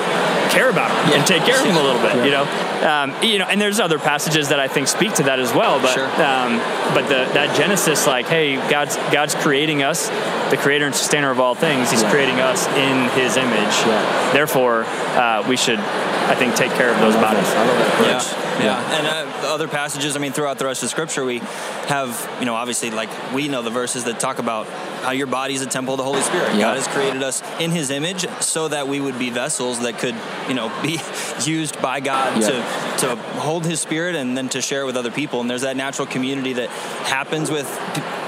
care 0.51 0.69
about 0.69 0.89
them 0.89 1.09
Yeah. 1.09 1.17
and 1.17 1.27
take 1.27 1.43
care 1.43 1.57
of 1.59 1.65
them 1.65 1.77
a 1.77 1.81
little 1.83 2.01
bit 2.01 2.15
Yeah. 2.17 2.25
you 2.25 2.31
know 2.31 2.45
um, 2.83 3.23
you 3.23 3.39
know 3.39 3.45
and 3.45 3.59
there's 3.61 3.79
other 3.79 3.97
passages 3.97 4.49
that 4.49 4.59
i 4.59 4.67
think 4.67 4.87
speak 4.87 5.13
to 5.13 5.23
that 5.23 5.39
as 5.39 5.53
well 5.53 5.79
but 5.79 5.93
Sure. 5.93 6.05
um, 6.21 6.57
but 6.93 7.07
the, 7.07 7.25
that 7.33 7.55
genesis 7.55 8.05
like 8.05 8.27
hey 8.27 8.55
god's 8.69 8.97
god's 9.11 9.33
creating 9.35 9.81
us 9.83 10.09
the 10.49 10.57
creator 10.57 10.85
and 10.85 10.93
sustainer 10.95 11.31
of 11.31 11.39
all 11.39 11.55
things 11.55 11.89
he's 11.91 12.01
Yeah. 12.03 12.11
creating 12.11 12.39
us 12.39 12.67
in 12.67 13.09
his 13.19 13.37
image 13.37 13.75
Yeah. 13.87 14.31
therefore 14.33 14.83
uh, 15.15 15.43
we 15.47 15.57
should 15.57 15.79
i 15.79 16.35
think 16.35 16.55
take 16.55 16.71
care 16.73 16.89
of 16.89 16.99
those 16.99 17.15
I 17.15 17.21
love 17.21 17.31
bodies 17.33 17.49
that. 17.49 17.57
I 17.57 17.67
love 17.67 17.77
that 17.77 18.07
Yeah, 18.07 18.19
approach. 18.19 18.63
yeah, 18.63 18.97
and 18.97 19.07
uh, 19.07 19.41
the 19.41 19.49
other 19.49 19.67
passages. 19.67 20.15
I 20.15 20.19
mean, 20.19 20.31
throughout 20.31 20.57
the 20.57 20.65
rest 20.65 20.83
of 20.83 20.89
Scripture, 20.89 21.25
we 21.25 21.39
have, 21.87 22.07
you 22.39 22.45
know, 22.45 22.55
obviously, 22.55 22.91
like 22.91 23.09
we 23.33 23.47
know 23.49 23.61
the 23.61 23.69
verses 23.69 24.05
that 24.05 24.19
talk 24.21 24.39
about 24.39 24.67
how 25.03 25.11
your 25.11 25.27
body 25.27 25.53
is 25.53 25.61
a 25.61 25.65
temple 25.65 25.93
of 25.95 25.97
the 25.97 26.03
Holy 26.05 26.21
Spirit. 26.21 26.53
Yeah. 26.53 26.61
God 26.61 26.77
has 26.77 26.87
created 26.87 27.21
us 27.23 27.43
in 27.59 27.71
His 27.71 27.89
image 27.89 28.25
so 28.39 28.69
that 28.69 28.87
we 28.87 29.01
would 29.01 29.19
be 29.19 29.29
vessels 29.31 29.79
that 29.81 29.97
could, 29.99 30.15
you 30.47 30.53
know, 30.53 30.71
be 30.81 30.97
used 31.43 31.81
by 31.81 31.99
God 31.99 32.41
Yeah. 32.41 32.47
to 32.49 33.07
to 33.07 33.15
hold 33.41 33.65
His 33.65 33.81
Spirit 33.81 34.15
and 34.15 34.37
then 34.37 34.47
to 34.49 34.61
share 34.61 34.83
it 34.83 34.85
with 34.85 34.95
other 34.97 35.11
people. 35.11 35.41
And 35.41 35.49
there's 35.49 35.63
that 35.63 35.75
natural 35.75 36.07
community 36.07 36.53
that 36.53 36.69
happens 36.69 37.51
with. 37.51 37.67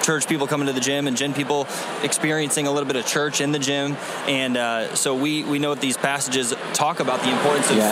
Church 0.06 0.28
people 0.28 0.46
coming 0.46 0.68
to 0.68 0.74
the 0.74 0.80
gym 0.80 1.08
and 1.08 1.18
gym 1.18 1.34
people 1.34 1.68
experiencing 2.04 2.68
a 2.68 2.72
little 2.72 2.86
bit 2.86 2.96
of 2.96 3.08
church 3.08 3.42
in 3.42 3.52
the 3.52 3.58
gym 3.58 3.98
and 4.28 4.56
uh, 4.56 4.94
so 4.94 5.16
we 5.16 5.44
we 5.44 5.58
know 5.58 5.70
what 5.70 5.82
these 5.82 5.98
passages 5.98 6.54
talk 6.74 7.00
about 7.00 7.22
the 7.24 7.32
importance 7.32 7.72
of 7.72 7.78
Yeah. 7.78 7.92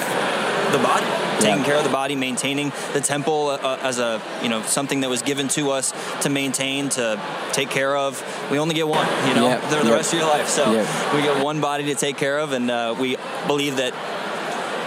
the 0.72 0.77
body, 0.77 1.05
taking 1.39 1.60
Yeah. 1.60 1.65
care 1.65 1.77
of 1.77 1.84
the 1.84 1.89
body, 1.89 2.15
maintaining 2.15 2.72
the 2.93 3.01
temple 3.01 3.48
uh, 3.50 3.77
as 3.82 3.98
a 3.98 4.22
you 4.43 4.50
know 4.50 4.62
something 4.62 5.01
that 5.01 5.10
was 5.10 5.24
given 5.24 5.48
to 5.58 5.72
us 5.72 5.91
to 6.22 6.29
maintain, 6.29 6.89
to 6.89 7.20
take 7.51 7.72
care 7.72 7.98
of. 7.98 8.22
We 8.51 8.60
only 8.60 8.75
get 8.75 8.88
one, 8.88 9.08
you 9.27 9.34
know, 9.34 9.48
Yeah. 9.48 9.70
the, 9.72 9.77
the 9.84 9.91
rest 9.91 10.13
of 10.13 10.20
your 10.20 10.29
life. 10.29 10.50
So 10.50 10.70
we 11.15 11.22
get 11.24 11.43
one 11.43 11.62
body 11.62 11.86
to 11.86 11.96
take 11.96 12.17
care 12.17 12.38
of, 12.38 12.53
and 12.53 12.70
uh, 12.70 12.93
we 13.00 13.17
believe 13.48 13.77
that 13.77 13.93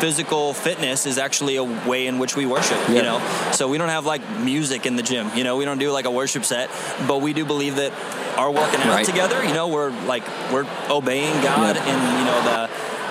physical 0.01 0.53
fitness 0.53 1.07
is 1.07 1.19
actually 1.19 1.57
a 1.57 1.65
way 1.65 2.07
in 2.07 2.19
which 2.19 2.37
we 2.37 2.45
worship 2.47 2.79
Yeah. 2.89 2.95
you 2.97 3.03
know 3.03 3.51
so 3.53 3.69
we 3.69 3.79
don't 3.79 3.89
have 3.89 4.05
like 4.07 4.23
music 4.41 4.85
in 4.87 4.97
the 4.97 5.03
gym 5.03 5.31
you 5.35 5.43
know 5.45 5.57
we 5.57 5.65
don't 5.65 5.79
do 5.79 5.91
like 5.91 6.05
a 6.05 6.11
worship 6.11 6.45
set 6.45 6.69
but 7.09 7.21
we 7.23 7.33
do 7.33 7.45
believe 7.45 7.77
that 7.77 7.93
our 8.37 8.51
working 8.51 8.81
out 8.81 8.89
Right. 8.89 9.07
together 9.07 9.43
you 9.45 9.55
know 9.55 9.69
we're 9.69 9.91
like 10.07 10.23
we're 10.53 10.67
obeying 10.91 11.33
god 11.43 11.77
Yeah. 11.77 11.89
and 11.91 12.19
you 12.19 12.25
know 12.27 12.41
the 12.45 12.71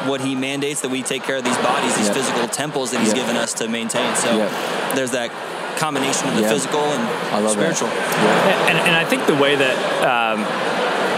what 0.10 0.22
he 0.22 0.36
mandates 0.36 0.82
that 0.82 0.92
we 0.92 1.02
take 1.02 1.24
care 1.24 1.38
of 1.38 1.44
these 1.44 1.58
bodies 1.58 1.96
these 1.98 2.08
Yeah. 2.08 2.14
physical 2.14 2.48
temples 2.48 2.92
that 2.92 3.00
he's 3.00 3.10
Yeah. 3.14 3.16
given 3.22 3.36
us 3.38 3.54
to 3.56 3.68
maintain 3.68 4.16
so 4.16 4.38
Yeah. 4.38 4.50
there's 4.96 5.12
that 5.12 5.32
combination 5.78 6.30
of 6.30 6.36
the 6.36 6.42
Yeah. 6.44 6.50
physical 6.54 6.80
and 6.82 7.04
I 7.34 7.40
love 7.40 7.54
spiritual 7.54 7.88
that. 7.90 8.24
Yeah. 8.24 8.70
and, 8.70 8.78
and 8.90 8.96
I 8.96 9.04
think 9.06 9.26
the 9.26 9.36
way 9.36 9.56
that 9.56 9.76
um, 10.06 10.46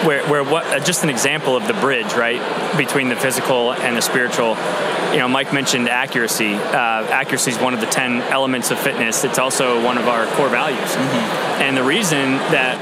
where, 0.06 0.28
where 0.30 0.44
what 0.44 0.66
uh, 0.68 0.80
just 0.80 1.04
an 1.04 1.10
example 1.10 1.56
of 1.56 1.68
the 1.68 1.74
bridge 1.74 2.14
right 2.14 2.42
between 2.78 3.10
the 3.10 3.16
physical 3.16 3.74
and 3.74 3.96
the 3.96 4.02
spiritual. 4.02 4.58
You 5.12 5.20
know 5.20 5.28
mike 5.28 5.54
mentioned 5.54 5.90
accuracy. 5.90 6.54
Uh, 6.54 7.08
accuracy 7.10 7.52
is 7.52 7.60
one 7.60 7.74
of 7.74 7.80
the 7.80 7.88
10 7.88 8.22
elements 8.24 8.72
of 8.72 8.80
fitness. 8.80 9.24
It's 9.24 9.40
also 9.40 9.84
one 9.84 9.98
of 9.98 10.08
our 10.08 10.26
core 10.36 10.50
values. 10.50 10.96
And 11.62 11.76
the 11.76 11.84
reason 11.84 12.38
that 12.52 12.78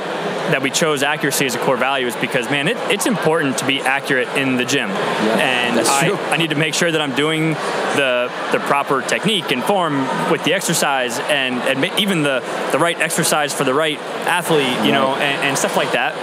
that 0.51 0.61
we 0.61 0.69
chose 0.69 1.03
accuracy 1.03 1.45
as 1.45 1.55
a 1.55 1.59
core 1.59 1.77
value 1.77 2.07
is 2.07 2.15
because 2.17 2.49
man, 2.49 2.67
it, 2.67 2.77
it's 2.91 3.05
important 3.05 3.57
to 3.59 3.65
be 3.65 3.81
accurate 3.81 4.27
in 4.37 4.57
the 4.57 4.65
gym, 4.65 4.89
and 4.89 5.79
I, 5.79 6.09
I 6.31 6.37
need 6.37 6.51
to 6.51 6.55
make 6.55 6.73
sure 6.73 6.91
that 6.91 7.01
I'm 7.01 7.15
doing 7.15 7.53
the 7.53 8.31
the 8.51 8.59
proper 8.59 9.01
technique 9.01 9.51
and 9.51 9.63
form 9.63 10.01
with 10.31 10.43
the 10.43 10.53
exercise, 10.53 11.19
and, 11.19 11.55
and 11.55 11.99
even 11.99 12.23
the 12.23 12.41
the 12.71 12.79
right 12.79 12.99
exercise 12.99 13.53
for 13.53 13.63
the 13.63 13.73
right 13.73 13.99
athlete, 14.27 14.67
you 14.67 14.67
right. 14.67 14.91
know, 14.91 15.15
and, 15.15 15.43
and, 15.43 15.57
stuff 15.57 15.75
like 15.77 15.93
that. 15.93 16.13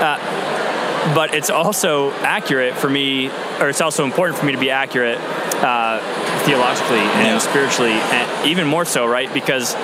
Uh, 0.00 1.14
but 1.14 1.34
it's 1.34 1.50
also 1.50 2.10
accurate 2.12 2.74
for 2.74 2.88
me, 2.88 3.28
or 3.60 3.68
it's 3.68 3.80
also 3.80 4.04
important 4.04 4.38
for 4.38 4.46
me 4.46 4.52
to 4.52 4.58
be 4.58 4.70
accurate 4.70 5.18
uh, 5.62 6.00
theologically 6.44 6.98
and 6.98 7.26
yeah. 7.26 7.38
spiritually, 7.38 7.92
and 7.92 8.48
even 8.48 8.66
more 8.66 8.84
so, 8.84 9.06
right? 9.06 9.32
Because, 9.32 9.74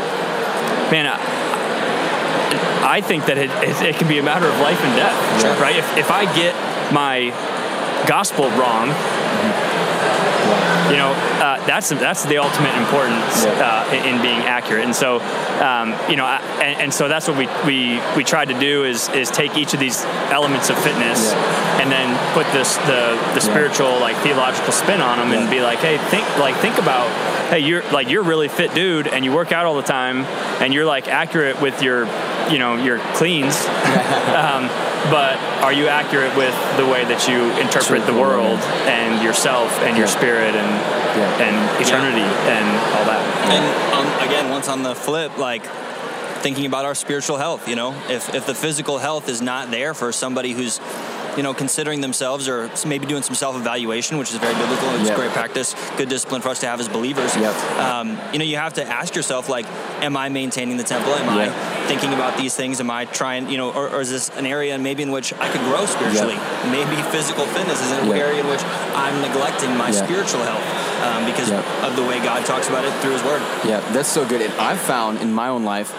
man, 0.91 1.07
I 2.85 3.01
think 3.01 3.27
that 3.27 3.39
it, 3.39 3.51
it, 3.63 3.95
it, 3.95 3.97
can 3.97 4.09
be 4.09 4.19
a 4.19 4.23
matter 4.23 4.47
of 4.47 4.59
life 4.61 4.81
and 4.83 4.97
death, 4.97 5.41
sure. 5.41 5.55
right? 5.63 5.77
If, 5.77 5.97
if 5.97 6.11
I 6.11 6.25
get 6.35 6.55
my 6.93 7.31
gospel 8.07 8.51
wrong, 8.51 8.91
you 10.91 10.97
know, 10.97 11.13
uh, 11.41 11.65
that's 11.67 11.91
that's 11.91 12.25
the 12.25 12.39
ultimate 12.39 12.75
importance 12.77 13.45
uh, 13.45 13.89
in, 14.05 14.21
being 14.23 14.41
accurate. 14.41 14.85
And 14.85 14.95
so, 14.95 15.21
um, 15.61 15.95
you 16.11 16.17
know, 16.17 16.27
and, 16.27 16.81
and, 16.83 16.95
so 16.95 17.09
that's 17.09 17.29
what 17.29 17.37
we, 17.37 17.47
we 17.67 18.01
we 18.17 18.25
tried 18.25 18.49
to 18.49 18.59
do 18.59 18.85
is 18.85 19.09
is 19.11 19.31
take 19.31 19.57
each 19.57 19.75
of 19.75 19.81
these 19.81 20.05
elements 20.31 20.71
of 20.71 20.79
fitness 20.79 21.33
and 21.81 21.91
then 21.91 22.13
put 22.35 22.47
this 22.53 22.77
the 22.89 23.19
the 23.35 23.41
spiritual 23.41 23.99
like 24.01 24.17
theological 24.19 24.73
spin 24.73 25.01
on 25.01 25.19
them 25.19 25.39
and 25.39 25.51
be 25.51 25.61
like, 25.61 25.79
hey, 25.79 25.99
think 26.11 26.27
like 26.39 26.57
think 26.57 26.79
about 26.79 27.09
hey, 27.51 27.61
you're 27.61 27.83
like 27.91 28.09
you're 28.09 28.23
a 28.23 28.27
really 28.27 28.49
fit 28.49 28.75
dude 28.75 29.07
and 29.07 29.25
you 29.25 29.33
work 29.33 29.53
out 29.53 29.67
all 29.67 29.77
the 29.77 29.83
time 29.83 30.25
and 30.63 30.73
you're 30.73 30.87
like 30.87 31.09
accurate 31.09 31.61
with 31.61 31.83
your 31.83 32.07
you 32.51 32.59
know 32.59 32.77
your 32.77 32.99
cleans. 33.15 33.57
um, 34.37 34.71
but 35.11 35.37
are 35.63 35.73
you 35.73 35.89
accurate 35.89 36.37
with 36.37 36.55
the 36.77 36.87
way 36.87 37.05
that 37.05 37.27
you 37.29 37.51
interpret 37.61 38.07
the 38.07 38.15
world 38.15 38.59
and 38.87 39.23
yourself 39.23 39.71
and 39.81 39.97
your 39.97 40.07
spirit 40.07 40.55
and 40.55 40.71
yeah. 41.17 41.43
and 41.43 41.83
eternity 41.83 42.21
yeah. 42.21 42.59
and 42.59 42.67
all 42.97 43.05
that? 43.07 43.23
And 43.51 43.65
um, 43.95 44.29
again, 44.29 44.51
once 44.51 44.69
on 44.69 44.83
the 44.83 44.95
flip, 44.95 45.39
like 45.39 45.65
thinking 46.43 46.67
about 46.67 46.85
our 46.85 46.95
spiritual 46.95 47.37
health, 47.37 47.69
you 47.69 47.77
know, 47.77 47.95
if 48.09 48.35
if 48.35 48.47
the 48.47 48.55
physical 48.55 48.99
health 48.99 49.29
is 49.29 49.41
not 49.41 49.71
there 49.71 49.95
for 49.95 50.13
somebody 50.13 50.53
who's 50.53 50.79
you 51.37 51.43
know, 51.43 51.55
considering 51.55 52.01
themselves 52.01 52.49
or 52.49 52.71
maybe 52.87 53.07
doing 53.07 53.23
some 53.23 53.35
self-evaluation, 53.35 54.19
which 54.19 54.31
is 54.31 54.37
very 54.37 54.55
biblical. 54.55 54.89
It's 54.97 55.09
yep. 55.09 55.17
great 55.17 55.31
practice, 55.31 55.75
good 55.97 56.09
discipline 56.09 56.43
for 56.43 56.51
us 56.51 56.61
to 56.61 56.67
have 56.67 56.81
as 56.81 56.89
believers. 56.89 57.35
Yep. 57.37 57.55
Um, 57.79 58.19
you 58.33 58.39
know, 58.39 58.45
you 58.45 58.57
have 58.57 58.75
to 58.75 58.85
ask 58.85 59.15
yourself, 59.15 59.49
like, 59.49 59.67
am 60.03 60.17
I 60.17 60.29
maintaining 60.29 60.77
the 60.77 60.85
temple? 60.85 61.13
Am 61.15 61.39
yep. 61.39 61.55
I 61.55 61.87
thinking 61.87 62.13
about 62.13 62.37
these 62.37 62.55
things? 62.55 62.81
Am 62.81 62.91
I 62.91 63.05
trying, 63.07 63.49
you 63.49 63.57
know, 63.57 63.73
or, 63.73 63.89
or 63.89 64.01
is 64.01 64.11
this 64.11 64.31
an 64.31 64.47
area 64.47 64.79
maybe 64.79 65.03
in 65.03 65.11
which 65.11 65.33
I 65.35 65.49
could 65.51 65.63
grow 65.63 65.87
spiritually? 65.87 66.37
Maybe 66.71 67.01
physical 67.11 67.47
fitness 67.47 67.83
is 67.83 67.93
an 67.93 68.13
area 68.13 68.41
in 68.41 68.49
which 68.49 68.63
I'm 68.95 69.21
neglecting 69.23 69.77
my 69.77 69.91
spiritual 69.91 70.43
health 70.43 70.65
um, 71.03 71.25
because 71.25 71.51
of 71.51 71.97
the 71.97 72.03
way 72.03 72.19
God 72.19 72.45
talks 72.47 72.69
about 72.69 72.85
it 72.85 72.93
through 73.01 73.13
His 73.13 73.23
Word. 73.23 73.43
Yeah, 73.65 73.81
that's 73.93 74.09
so 74.09 74.27
good. 74.29 74.43
And 74.43 74.53
I've 74.55 74.81
found 74.81 75.19
in 75.19 75.33
my 75.33 75.49
own 75.49 75.65
life 75.65 75.93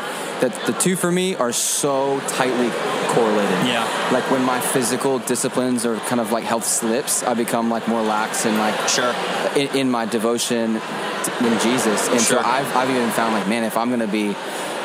that 0.43 0.65
the 0.65 0.73
two 0.73 0.97
for 0.97 1.09
me 1.09 1.35
are 1.35 1.53
so 1.53 2.19
tightly 2.27 2.69
correlated. 3.15 3.65
Yeah. 3.65 3.87
Like 4.11 4.29
when 4.29 4.43
my 4.43 4.59
physical 4.59 5.19
disciplines 5.19 5.85
or 5.85 5.95
kind 6.11 6.19
of 6.19 6.33
like 6.33 6.43
health 6.43 6.65
slips, 6.65 7.23
I 7.23 7.33
become 7.33 7.69
like 7.69 7.87
more 7.87 8.01
lax 8.01 8.45
and 8.45 8.57
like 8.57 8.75
sure 8.89 9.15
in, 9.55 9.75
in 9.77 9.89
my 9.89 10.05
devotion 10.05 10.75
in 10.75 11.59
Jesus. 11.59 12.09
And 12.09 12.19
sure. 12.19 12.37
so 12.37 12.39
I've 12.39 12.75
I've 12.75 12.89
even 12.89 13.09
found 13.11 13.33
like 13.33 13.47
man, 13.47 13.63
if 13.63 13.77
I'm 13.77 13.89
gonna 13.89 14.05
be 14.05 14.35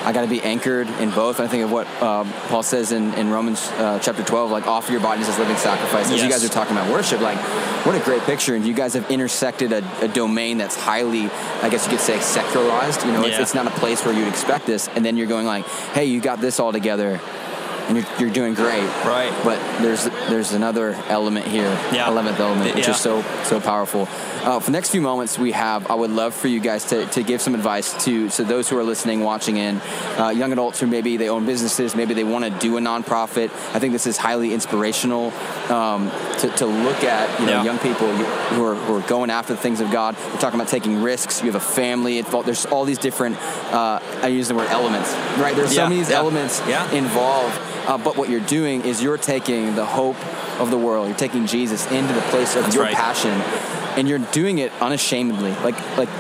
I 0.05 0.13
got 0.13 0.23
to 0.23 0.29
be 0.29 0.41
anchored 0.43 0.89
in 1.01 1.11
both. 1.11 1.41
I 1.41 1.49
think 1.49 1.65
of 1.65 1.73
what 1.73 1.87
uh, 2.01 2.25
Paul 2.49 2.63
says 2.63 2.93
in, 2.93 3.13
in 3.15 3.31
Romans 3.31 3.69
uh, 3.73 3.99
chapter 4.01 4.23
12, 4.23 4.51
like 4.51 4.67
offer 4.67 4.93
your 4.93 5.01
bodies 5.01 5.29
as 5.29 5.39
living 5.39 5.57
sacrifice. 5.57 6.07
As 6.07 6.13
yes. 6.13 6.23
you 6.23 6.31
guys 6.31 6.45
are 6.45 6.49
talking 6.49 6.77
about 6.77 6.91
worship, 6.91 7.21
like 7.21 7.39
what 7.85 7.95
a 7.95 8.01
great 8.01 8.23
picture. 8.23 8.55
And 8.55 8.67
you 8.67 8.75
guys 8.75 8.95
have 8.95 9.11
intersected 9.11 9.73
a, 9.73 10.05
a 10.05 10.09
domain 10.09 10.59
that's 10.59 10.77
highly, 10.77 11.31
I 11.63 11.69
guess 11.69 11.85
you 11.85 11.91
could 11.91 12.01
say, 12.01 12.19
secularized. 12.21 13.05
You 13.05 13.13
know, 13.13 13.23
yeah. 13.23 13.33
it's, 13.33 13.39
it's 13.39 13.55
not 13.55 13.67
a 13.67 13.79
place 13.79 14.05
where 14.05 14.15
you'd 14.15 14.29
expect 14.29 14.67
this. 14.67 14.89
And 14.89 15.05
then 15.05 15.17
you're 15.17 15.27
going 15.27 15.47
like, 15.47 15.67
hey, 15.67 16.07
you 16.07 16.21
got 16.21 16.41
this 16.41 16.61
all 16.61 16.73
together 16.73 17.21
you're, 17.97 18.07
you're 18.19 18.31
doing 18.31 18.55
great. 18.55 18.87
Right. 19.05 19.33
But 19.45 19.59
there's 19.81 20.05
there's 20.29 20.53
another 20.53 20.95
element 21.09 21.47
here, 21.47 21.71
yeah. 21.93 22.09
eleventh 22.09 22.39
element, 22.39 22.75
which 22.75 22.87
yeah. 22.87 22.95
is 22.95 23.01
so 23.01 23.23
so 23.45 23.61
powerful. 23.61 24.09
Uh, 24.43 24.61
for 24.61 24.67
the 24.67 24.73
next 24.73 24.91
few 24.91 25.01
moments 25.01 25.39
we 25.39 25.53
have, 25.53 25.91
I 25.91 25.95
would 25.95 26.11
love 26.11 26.35
for 26.35 26.49
you 26.49 26.61
guys 26.61 26.85
to, 26.87 27.07
to 27.07 27.23
give 27.23 27.41
some 27.41 27.55
advice 27.55 28.05
to 28.05 28.29
to 28.31 28.45
those 28.45 28.69
who 28.69 28.79
are 28.79 28.85
listening, 28.85 29.21
watching 29.21 29.57
in, 29.57 29.81
uh, 30.19 30.29
young 30.29 30.53
adults 30.53 30.81
who 30.81 30.87
maybe 30.87 31.17
they 31.17 31.29
own 31.29 31.47
businesses, 31.47 31.95
maybe 31.95 32.15
they 32.15 32.25
want 32.25 32.45
to 32.45 32.51
do 32.51 32.77
a 32.77 32.81
nonprofit. 32.81 33.51
I 33.75 33.79
think 33.79 33.93
this 33.93 34.07
is 34.07 34.17
highly 34.17 34.53
inspirational 34.53 35.33
um, 35.71 36.11
to, 36.39 36.49
to 36.57 36.67
look 36.67 37.05
at 37.05 37.41
you 37.41 37.47
know 37.47 37.53
yeah. 37.53 37.65
young 37.65 37.79
people 37.79 38.09
who 38.09 38.65
are, 38.65 38.75
who 38.75 38.97
are 38.97 39.07
going 39.09 39.31
after 39.31 39.55
the 39.55 39.61
things 39.61 39.81
of 39.81 39.91
God. 39.91 40.17
We're 40.17 40.41
talking 40.41 40.61
about 40.61 40.69
taking 40.69 41.03
risks. 41.03 41.41
You 41.41 41.51
have 41.51 41.61
a 41.61 41.65
family 41.65 42.19
involved. 42.19 42.47
There's 42.47 42.67
all 42.67 42.85
these 42.85 42.99
different. 42.99 43.37
Uh, 43.73 44.01
I 44.23 44.29
use 44.29 44.49
the 44.49 44.55
word 44.55 44.69
elements, 44.69 45.13
right? 45.39 45.55
There's 45.57 45.75
so 45.75 45.89
many 45.89 46.03
elements 46.13 46.61
involved 46.93 47.59
uh, 47.89 47.97
but 47.97 48.17
what 48.17 48.29
you're 48.29 48.41
doing 48.41 48.83
is 48.83 49.03
you're 49.03 49.17
taking 49.17 49.75
the 49.75 49.87
hope 49.87 50.17
of 50.61 50.71
the 50.71 50.77
world. 50.77 51.09
You're 51.09 51.17
taking 51.17 51.47
Jesus 51.47 51.91
into 51.91 52.13
the 52.13 52.21
place 52.23 52.55
of 52.55 52.65
That's 52.65 52.75
your 52.75 52.85
right. 52.85 52.95
passion, 52.95 53.31
and 53.99 54.07
you're 54.07 54.19
doing 54.19 54.59
it 54.59 54.73
unashamedly. 54.81 55.53
Like 55.53 55.97
like 55.97 56.11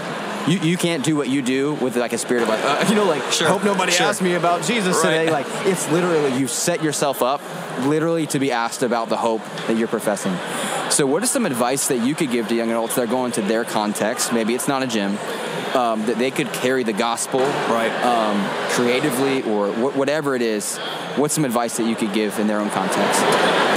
you, 0.48 0.58
you 0.60 0.76
can't 0.78 1.04
do 1.04 1.14
what 1.14 1.28
you 1.28 1.42
do 1.42 1.74
with 1.74 1.96
like 1.96 2.14
a 2.14 2.18
spirit 2.18 2.42
of 2.42 2.48
like 2.48 2.64
uh, 2.64 2.86
you 2.88 2.94
know 2.94 3.04
like 3.04 3.22
sure. 3.32 3.48
hope 3.48 3.64
nobody 3.64 3.92
sure. 3.92 4.06
asks 4.06 4.22
me 4.22 4.34
about 4.34 4.62
Jesus 4.62 4.96
right. 5.04 5.18
today. 5.18 5.30
Like 5.30 5.46
it's 5.66 5.90
literally 5.92 6.38
you 6.38 6.48
set 6.48 6.82
yourself 6.82 7.22
up 7.22 7.42
literally 7.80 8.26
to 8.28 8.38
be 8.38 8.50
asked 8.50 8.82
about 8.82 9.10
the 9.10 9.16
hope 9.18 9.44
that 9.66 9.76
you're 9.76 9.88
professing. 9.88 10.34
So 10.90 11.06
what 11.06 11.22
is 11.22 11.30
some 11.30 11.44
advice 11.44 11.88
that 11.88 11.98
you 11.98 12.14
could 12.14 12.30
give 12.30 12.48
to 12.48 12.54
young 12.54 12.70
adults 12.70 12.94
that 12.94 13.02
are 13.02 13.06
going 13.06 13.32
to 13.32 13.42
their 13.42 13.64
context? 13.64 14.32
Maybe 14.32 14.54
it's 14.54 14.68
not 14.68 14.82
a 14.82 14.86
gym. 14.86 15.18
Um, 15.74 16.06
that 16.06 16.18
they 16.18 16.30
could 16.30 16.50
carry 16.52 16.82
the 16.82 16.94
gospel 16.94 17.40
right 17.40 17.92
um, 18.02 18.42
creatively 18.70 19.42
or 19.42 19.70
wh- 19.70 19.96
whatever 19.96 20.34
it 20.34 20.40
is 20.40 20.78
what's 21.18 21.34
some 21.34 21.44
advice 21.44 21.76
that 21.76 21.86
you 21.86 21.96
could 21.96 22.12
give 22.12 22.38
in 22.38 22.46
their 22.46 22.60
own 22.60 22.70
context? 22.70 23.20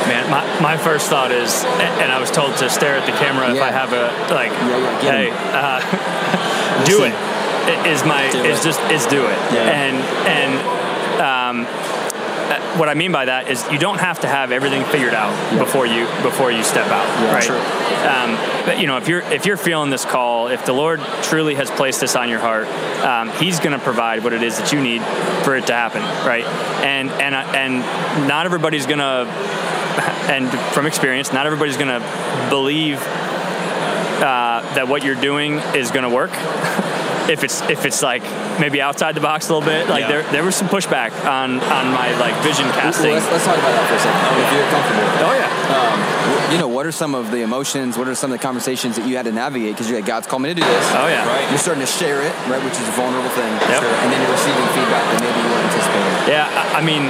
Man, 0.07 0.29
my, 0.29 0.43
my 0.61 0.77
first 0.77 1.09
thought 1.09 1.31
is, 1.31 1.63
and 1.65 2.11
I 2.11 2.19
was 2.19 2.31
told 2.31 2.55
to 2.57 2.69
stare 2.69 2.95
at 2.95 3.05
the 3.05 3.11
camera 3.17 3.47
yeah. 3.47 3.55
if 3.55 3.61
I 3.61 3.71
have 3.71 3.93
a 3.93 4.09
like, 4.33 4.51
yeah, 4.51 5.01
yeah, 5.01 5.11
hey, 5.11 5.29
uh, 5.53 6.85
do 6.85 7.03
it. 7.03 7.13
Is 7.85 8.03
my 8.03 8.29
do 8.31 8.41
is 8.43 8.59
it. 8.59 8.63
just 8.63 8.81
is 8.89 9.05
do 9.05 9.21
it. 9.23 9.37
yeah. 9.53 9.69
And 9.69 9.97
and 10.25 10.51
um, 11.21 11.65
what 12.77 12.89
I 12.89 12.93
mean 12.93 13.11
by 13.11 13.25
that 13.25 13.49
is 13.49 13.65
you 13.71 13.77
don't 13.77 13.99
have 13.99 14.21
to 14.21 14.27
have 14.27 14.51
everything 14.51 14.83
figured 14.85 15.13
out 15.13 15.31
before 15.57 15.85
you 15.85 16.05
before 16.21 16.51
you 16.51 16.63
step 16.63 16.87
out, 16.87 17.05
yeah, 17.21 17.33
right? 17.33 17.49
Um, 18.01 18.65
but 18.65 18.79
you 18.79 18.87
know, 18.87 18.97
if 18.97 19.07
you're 19.07 19.21
if 19.31 19.45
you're 19.45 19.57
feeling 19.57 19.89
this 19.89 20.05
call, 20.05 20.47
if 20.47 20.65
the 20.65 20.73
Lord 20.73 20.99
truly 21.23 21.55
has 21.55 21.69
placed 21.71 22.01
this 22.01 22.15
on 22.15 22.29
your 22.29 22.39
heart, 22.39 22.67
um, 23.05 23.29
He's 23.29 23.59
going 23.59 23.77
to 23.77 23.83
provide 23.83 24.23
what 24.23 24.33
it 24.33 24.43
is 24.43 24.57
that 24.57 24.71
you 24.71 24.81
need 24.81 25.01
for 25.43 25.55
it 25.55 25.67
to 25.67 25.73
happen, 25.73 26.01
right? 26.27 26.45
And 26.83 27.09
and 27.11 27.35
uh, 27.35 27.39
and 27.55 28.27
not 28.27 28.45
everybody's 28.45 28.85
going 28.85 28.99
to, 28.99 29.27
and 30.31 30.49
from 30.73 30.85
experience, 30.85 31.31
not 31.31 31.45
everybody's 31.45 31.77
going 31.77 32.01
to 32.01 32.47
believe 32.49 32.99
uh, 34.21 34.61
that 34.75 34.87
what 34.87 35.03
you're 35.03 35.15
doing 35.15 35.59
is 35.75 35.91
going 35.91 36.03
to 36.03 36.09
work. 36.09 36.31
if 37.29 37.43
it's 37.43 37.61
if 37.69 37.85
it's 37.85 38.01
like 38.01 38.23
maybe 38.59 38.81
outside 38.81 39.15
the 39.15 39.21
box 39.21 39.49
a 39.49 39.53
little 39.53 39.67
bit. 39.67 39.87
Like 39.87 40.01
yeah. 40.01 40.07
there 40.07 40.23
there 40.31 40.43
was 40.43 40.55
some 40.55 40.67
pushback 40.67 41.11
on 41.25 41.59
on 41.59 41.85
my 41.93 42.17
like 42.19 42.35
vision 42.43 42.65
casting. 42.71 43.11
Well, 43.11 43.19
let's, 43.19 43.31
let's, 43.31 43.45
talk 43.45 43.57
about 43.57 43.73
that 43.73 43.85
for 43.87 43.95
a 43.95 44.01
second. 44.01 44.21
Oh, 44.25 44.43
if 44.43 44.49
you're 44.53 44.69
comfortable. 44.71 45.07
Oh 45.27 45.33
yeah. 45.35 45.49
Um, 45.71 45.99
you 46.53 46.57
know, 46.57 46.67
what 46.67 46.85
are 46.85 46.91
some 46.91 47.15
of 47.15 47.31
the 47.31 47.41
emotions? 47.41 47.97
What 47.97 48.07
are 48.07 48.15
some 48.15 48.31
of 48.31 48.37
the 48.37 48.43
conversations 48.43 48.95
that 48.97 49.07
you 49.07 49.15
had 49.15 49.25
to 49.25 49.31
navigate? 49.31 49.73
Because 49.73 49.89
you're 49.89 49.99
like, 49.99 50.07
God's 50.07 50.27
called 50.27 50.41
me 50.41 50.49
to 50.49 50.55
do 50.55 50.63
this. 50.63 50.87
Oh 50.93 51.07
yeah. 51.07 51.27
Right. 51.27 51.47
You're 51.49 51.59
starting 51.59 51.85
to 51.85 51.91
share 51.91 52.21
it, 52.21 52.33
right, 52.47 52.63
which 52.63 52.75
is 52.75 52.87
a 52.87 52.95
vulnerable 52.95 53.31
thing. 53.31 53.51
Yep. 53.71 53.81
Sure. 53.81 53.95
And 54.03 54.11
then 54.11 54.19
you're 54.21 54.35
receiving 54.35 54.67
feedback 54.75 55.03
that 55.11 55.19
maybe 55.21 55.39
you 55.39 55.49
weren't 55.49 55.67
anticipating. 55.71 56.13
Yeah, 56.27 56.47
I, 56.49 56.79
I 56.79 56.81
mean, 56.83 57.03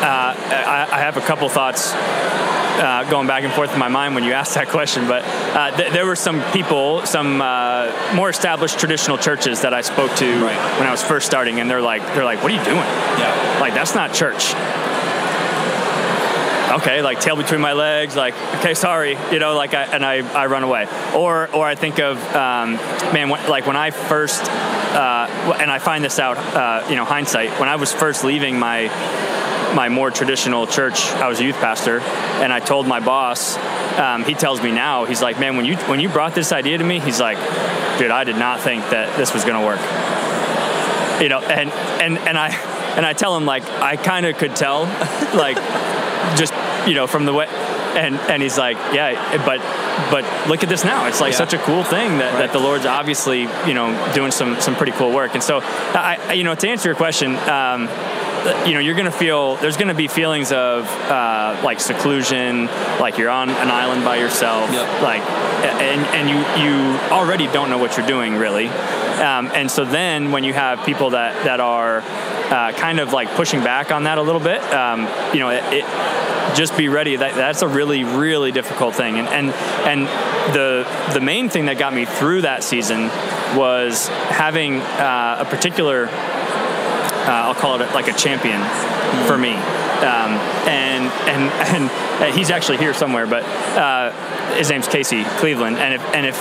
uh, 0.00 0.34
I, 0.34 0.88
I 0.92 0.98
have 1.00 1.16
a 1.16 1.22
couple 1.22 1.48
thoughts 1.48 1.92
uh, 2.78 3.08
going 3.10 3.26
back 3.26 3.44
and 3.44 3.52
forth 3.52 3.72
in 3.72 3.78
my 3.78 3.88
mind 3.88 4.14
when 4.14 4.24
you 4.24 4.32
asked 4.32 4.54
that 4.54 4.68
question, 4.68 5.08
but 5.08 5.22
uh, 5.24 5.76
th- 5.76 5.92
there 5.92 6.06
were 6.06 6.16
some 6.16 6.42
people, 6.52 7.04
some 7.06 7.40
uh, 7.40 8.12
more 8.14 8.30
established 8.30 8.78
traditional 8.78 9.18
churches 9.18 9.62
that 9.62 9.74
I 9.74 9.80
spoke 9.80 10.14
to 10.16 10.44
right. 10.44 10.78
when 10.78 10.86
I 10.86 10.90
was 10.90 11.02
first 11.02 11.26
starting, 11.26 11.60
and 11.60 11.68
they're 11.68 11.82
like, 11.82 12.02
they're 12.14 12.24
like, 12.24 12.42
"What 12.42 12.52
are 12.52 12.54
you 12.54 12.64
doing? 12.64 12.76
Yeah, 12.76 13.58
like 13.60 13.74
that's 13.74 13.94
not 13.94 14.14
church." 14.14 14.54
Okay, 16.80 17.00
like 17.00 17.18
tail 17.18 17.34
between 17.34 17.60
my 17.60 17.72
legs, 17.72 18.14
like 18.14 18.34
okay, 18.56 18.74
sorry, 18.74 19.16
you 19.32 19.38
know, 19.38 19.56
like 19.56 19.74
I, 19.74 19.84
and 19.84 20.04
I, 20.04 20.16
I 20.38 20.46
run 20.46 20.62
away, 20.62 20.86
or 21.14 21.48
or 21.54 21.66
I 21.66 21.74
think 21.74 21.98
of 21.98 22.18
um, 22.36 22.74
man, 23.12 23.30
when, 23.30 23.48
like 23.48 23.66
when 23.66 23.76
I 23.76 23.90
first, 23.90 24.44
uh, 24.44 25.56
and 25.58 25.70
I 25.70 25.78
find 25.78 26.04
this 26.04 26.18
out, 26.18 26.36
uh, 26.36 26.86
you 26.88 26.96
know, 26.96 27.04
hindsight, 27.04 27.58
when 27.58 27.68
I 27.68 27.76
was 27.76 27.92
first 27.92 28.22
leaving 28.22 28.58
my 28.58 28.88
my 29.74 29.88
more 29.88 30.10
traditional 30.10 30.66
church. 30.66 31.06
I 31.12 31.28
was 31.28 31.40
a 31.40 31.44
youth 31.44 31.56
pastor, 31.56 32.00
and 32.00 32.52
I 32.52 32.60
told 32.60 32.86
my 32.86 33.00
boss. 33.00 33.56
Um, 33.98 34.24
he 34.24 34.34
tells 34.34 34.62
me 34.62 34.70
now, 34.72 35.04
he's 35.04 35.20
like, 35.22 35.38
"Man, 35.40 35.56
when 35.56 35.64
you 35.66 35.76
when 35.88 36.00
you 36.00 36.08
brought 36.08 36.34
this 36.34 36.52
idea 36.52 36.78
to 36.78 36.84
me, 36.84 37.00
he's 37.00 37.20
like, 37.20 37.36
dude, 37.98 38.10
I 38.10 38.24
did 38.24 38.36
not 38.36 38.60
think 38.60 38.82
that 38.90 39.16
this 39.16 39.34
was 39.34 39.44
going 39.44 39.60
to 39.60 39.66
work." 39.66 39.80
You 41.22 41.28
know, 41.28 41.40
and 41.40 41.70
and 42.00 42.16
and 42.18 42.38
I 42.38 42.48
and 42.96 43.04
I 43.04 43.12
tell 43.12 43.36
him 43.36 43.44
like 43.44 43.64
I 43.64 43.96
kind 43.96 44.24
of 44.26 44.36
could 44.38 44.54
tell, 44.56 44.84
like 45.34 45.56
just 46.36 46.54
you 46.86 46.94
know 46.94 47.06
from 47.08 47.24
the 47.26 47.32
way, 47.32 47.46
and 47.48 48.14
and 48.16 48.40
he's 48.42 48.56
like, 48.56 48.76
yeah, 48.94 49.44
but 49.44 49.60
but 50.12 50.48
look 50.48 50.62
at 50.62 50.68
this 50.68 50.84
now. 50.84 51.06
It's 51.08 51.20
like 51.20 51.32
Yeah. 51.32 51.38
such 51.38 51.54
a 51.54 51.58
cool 51.58 51.82
thing 51.82 52.18
that, 52.18 52.32
Right. 52.34 52.38
that 52.46 52.52
the 52.52 52.60
Lord's 52.60 52.86
obviously 52.86 53.40
you 53.66 53.74
know 53.74 54.12
doing 54.14 54.30
some 54.30 54.60
some 54.60 54.76
pretty 54.76 54.92
cool 54.92 55.12
work. 55.12 55.34
And 55.34 55.42
so 55.42 55.58
I, 55.60 56.18
I- 56.28 56.32
you 56.34 56.44
know 56.44 56.54
to 56.54 56.68
answer 56.68 56.88
your 56.88 56.96
question. 56.96 57.34
Um, 57.36 57.88
you 58.66 58.74
know, 58.74 58.80
you're 58.80 58.94
going 58.94 59.06
to 59.10 59.10
feel 59.10 59.56
there's 59.56 59.76
going 59.76 59.88
to 59.88 59.94
be 59.94 60.08
feelings 60.08 60.52
of 60.52 60.86
uh, 61.10 61.60
like 61.64 61.80
seclusion, 61.80 62.66
like 63.00 63.18
you're 63.18 63.30
on 63.30 63.50
an 63.50 63.68
island 63.70 64.04
by 64.04 64.16
yourself, 64.16 64.70
Yep. 64.72 65.02
like, 65.02 65.22
and 65.22 66.00
and 66.16 66.28
you 66.28 66.36
you 66.64 66.98
already 67.10 67.46
don't 67.48 67.70
know 67.70 67.78
what 67.78 67.96
you're 67.96 68.06
doing 68.06 68.36
really, 68.36 68.68
um, 68.68 69.50
and 69.54 69.70
so 69.70 69.84
then 69.84 70.30
when 70.32 70.44
you 70.44 70.52
have 70.52 70.84
people 70.84 71.10
that 71.10 71.44
that 71.44 71.60
are 71.60 71.98
uh, 72.00 72.72
kind 72.72 73.00
of 73.00 73.12
like 73.12 73.28
pushing 73.34 73.60
back 73.62 73.90
on 73.92 74.04
that 74.04 74.18
a 74.18 74.22
little 74.22 74.40
bit, 74.40 74.62
um, 74.72 75.02
you 75.34 75.40
know, 75.40 75.50
it, 75.50 75.62
it 75.72 76.54
just 76.56 76.76
be 76.76 76.88
ready. 76.88 77.16
That 77.16 77.34
that's 77.34 77.62
a 77.62 77.68
really 77.68 78.04
really 78.04 78.52
difficult 78.52 78.94
thing, 78.94 79.18
and 79.18 79.28
and 79.28 79.50
and 79.86 80.06
the 80.54 80.86
the 81.12 81.20
main 81.20 81.48
thing 81.48 81.66
that 81.66 81.78
got 81.78 81.92
me 81.92 82.04
through 82.06 82.42
that 82.42 82.62
season 82.64 83.10
was 83.56 84.08
having 84.08 84.80
uh, 84.80 85.38
a 85.40 85.44
particular 85.44 86.08
uh, 86.08 86.47
I'll 87.32 87.54
call 87.54 87.80
it 87.80 87.92
like 87.94 88.08
a 88.08 88.12
champion 88.12 88.60
for 89.26 89.36
me. 89.38 89.54
Um, 89.98 90.38
and, 90.68 91.06
and 91.28 91.50
and 91.76 91.90
and 92.22 92.34
he's 92.34 92.50
actually 92.50 92.78
here 92.78 92.94
somewhere, 92.94 93.26
but 93.26 93.42
uh, 93.44 94.12
his 94.54 94.70
name's 94.70 94.86
Casey 94.86 95.24
Cleveland. 95.24 95.76
And 95.78 95.94
if 95.94 96.02
and 96.14 96.26
if 96.26 96.36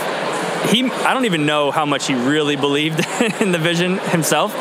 he, 0.71 0.83
I 0.83 1.13
don't 1.13 1.25
even 1.25 1.45
know 1.45 1.71
how 1.71 1.85
much 1.85 2.07
he 2.07 2.13
really 2.13 2.55
believed 2.55 2.99
in 3.41 3.51
the 3.51 3.57
vision 3.57 3.97
himself. 3.97 4.53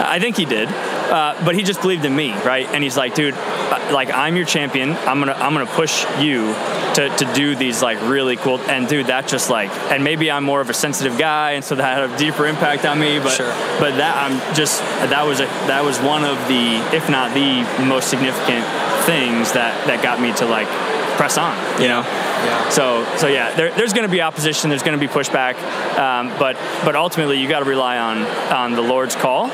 I 0.00 0.18
think 0.18 0.36
he 0.36 0.44
did, 0.44 0.68
uh, 0.68 1.40
but 1.44 1.54
he 1.54 1.62
just 1.62 1.80
believed 1.80 2.04
in 2.04 2.14
me, 2.14 2.32
right? 2.44 2.66
And 2.68 2.82
he's 2.82 2.96
like, 2.96 3.14
dude, 3.14 3.34
uh, 3.34 3.90
like 3.92 4.10
I'm 4.10 4.36
your 4.36 4.46
champion. 4.46 4.92
I'm 4.92 5.18
gonna 5.18 5.32
I'm 5.32 5.52
gonna 5.52 5.66
push 5.66 6.04
you 6.20 6.54
to, 6.94 7.08
to 7.16 7.32
do 7.34 7.56
these 7.56 7.82
like 7.82 8.00
really 8.02 8.36
cool 8.36 8.58
and 8.70 8.86
dude 8.88 9.06
that 9.06 9.26
just 9.26 9.50
like 9.50 9.70
and 9.90 10.02
maybe 10.04 10.30
I'm 10.30 10.44
more 10.44 10.60
of 10.60 10.70
a 10.70 10.74
sensitive 10.74 11.18
guy 11.18 11.52
and 11.52 11.64
so 11.64 11.74
that 11.74 11.98
had 11.98 12.10
a 12.10 12.16
deeper 12.16 12.46
impact 12.46 12.84
on 12.84 12.98
me 13.00 13.18
but 13.18 13.30
Sure. 13.36 13.52
but 13.80 13.96
that 13.96 14.16
I'm 14.16 14.54
just 14.54 14.80
that 14.80 15.24
was 15.26 15.40
a 15.40 15.46
that 15.66 15.82
was 15.84 15.98
one 16.00 16.24
of 16.24 16.36
the 16.48 16.76
if 16.96 17.08
not 17.10 17.34
the 17.34 17.62
most 17.84 18.08
significant 18.08 18.64
things 19.04 19.52
that 19.52 19.86
that 19.86 20.02
got 20.02 20.20
me 20.20 20.32
to 20.34 20.46
like 20.46 20.68
press 21.16 21.36
on 21.38 21.54
you 21.80 21.88
know 21.88 22.00
Yeah. 22.00 22.68
so 22.70 23.04
so 23.16 23.26
yeah 23.28 23.54
there, 23.54 23.70
there's 23.72 23.92
going 23.92 24.06
to 24.06 24.10
be 24.12 24.20
opposition 24.22 24.68
there's 24.70 24.82
going 24.82 24.98
to 24.98 25.04
be 25.06 25.12
pushback 25.12 25.54
um, 25.98 26.28
but 26.38 26.56
but 26.84 26.96
ultimately 26.96 27.38
you 27.40 27.48
got 27.48 27.60
to 27.60 27.64
rely 27.66 27.98
on 27.98 28.22
on 28.52 28.72
the 28.72 28.82
Lord's 28.82 29.14
call 29.16 29.48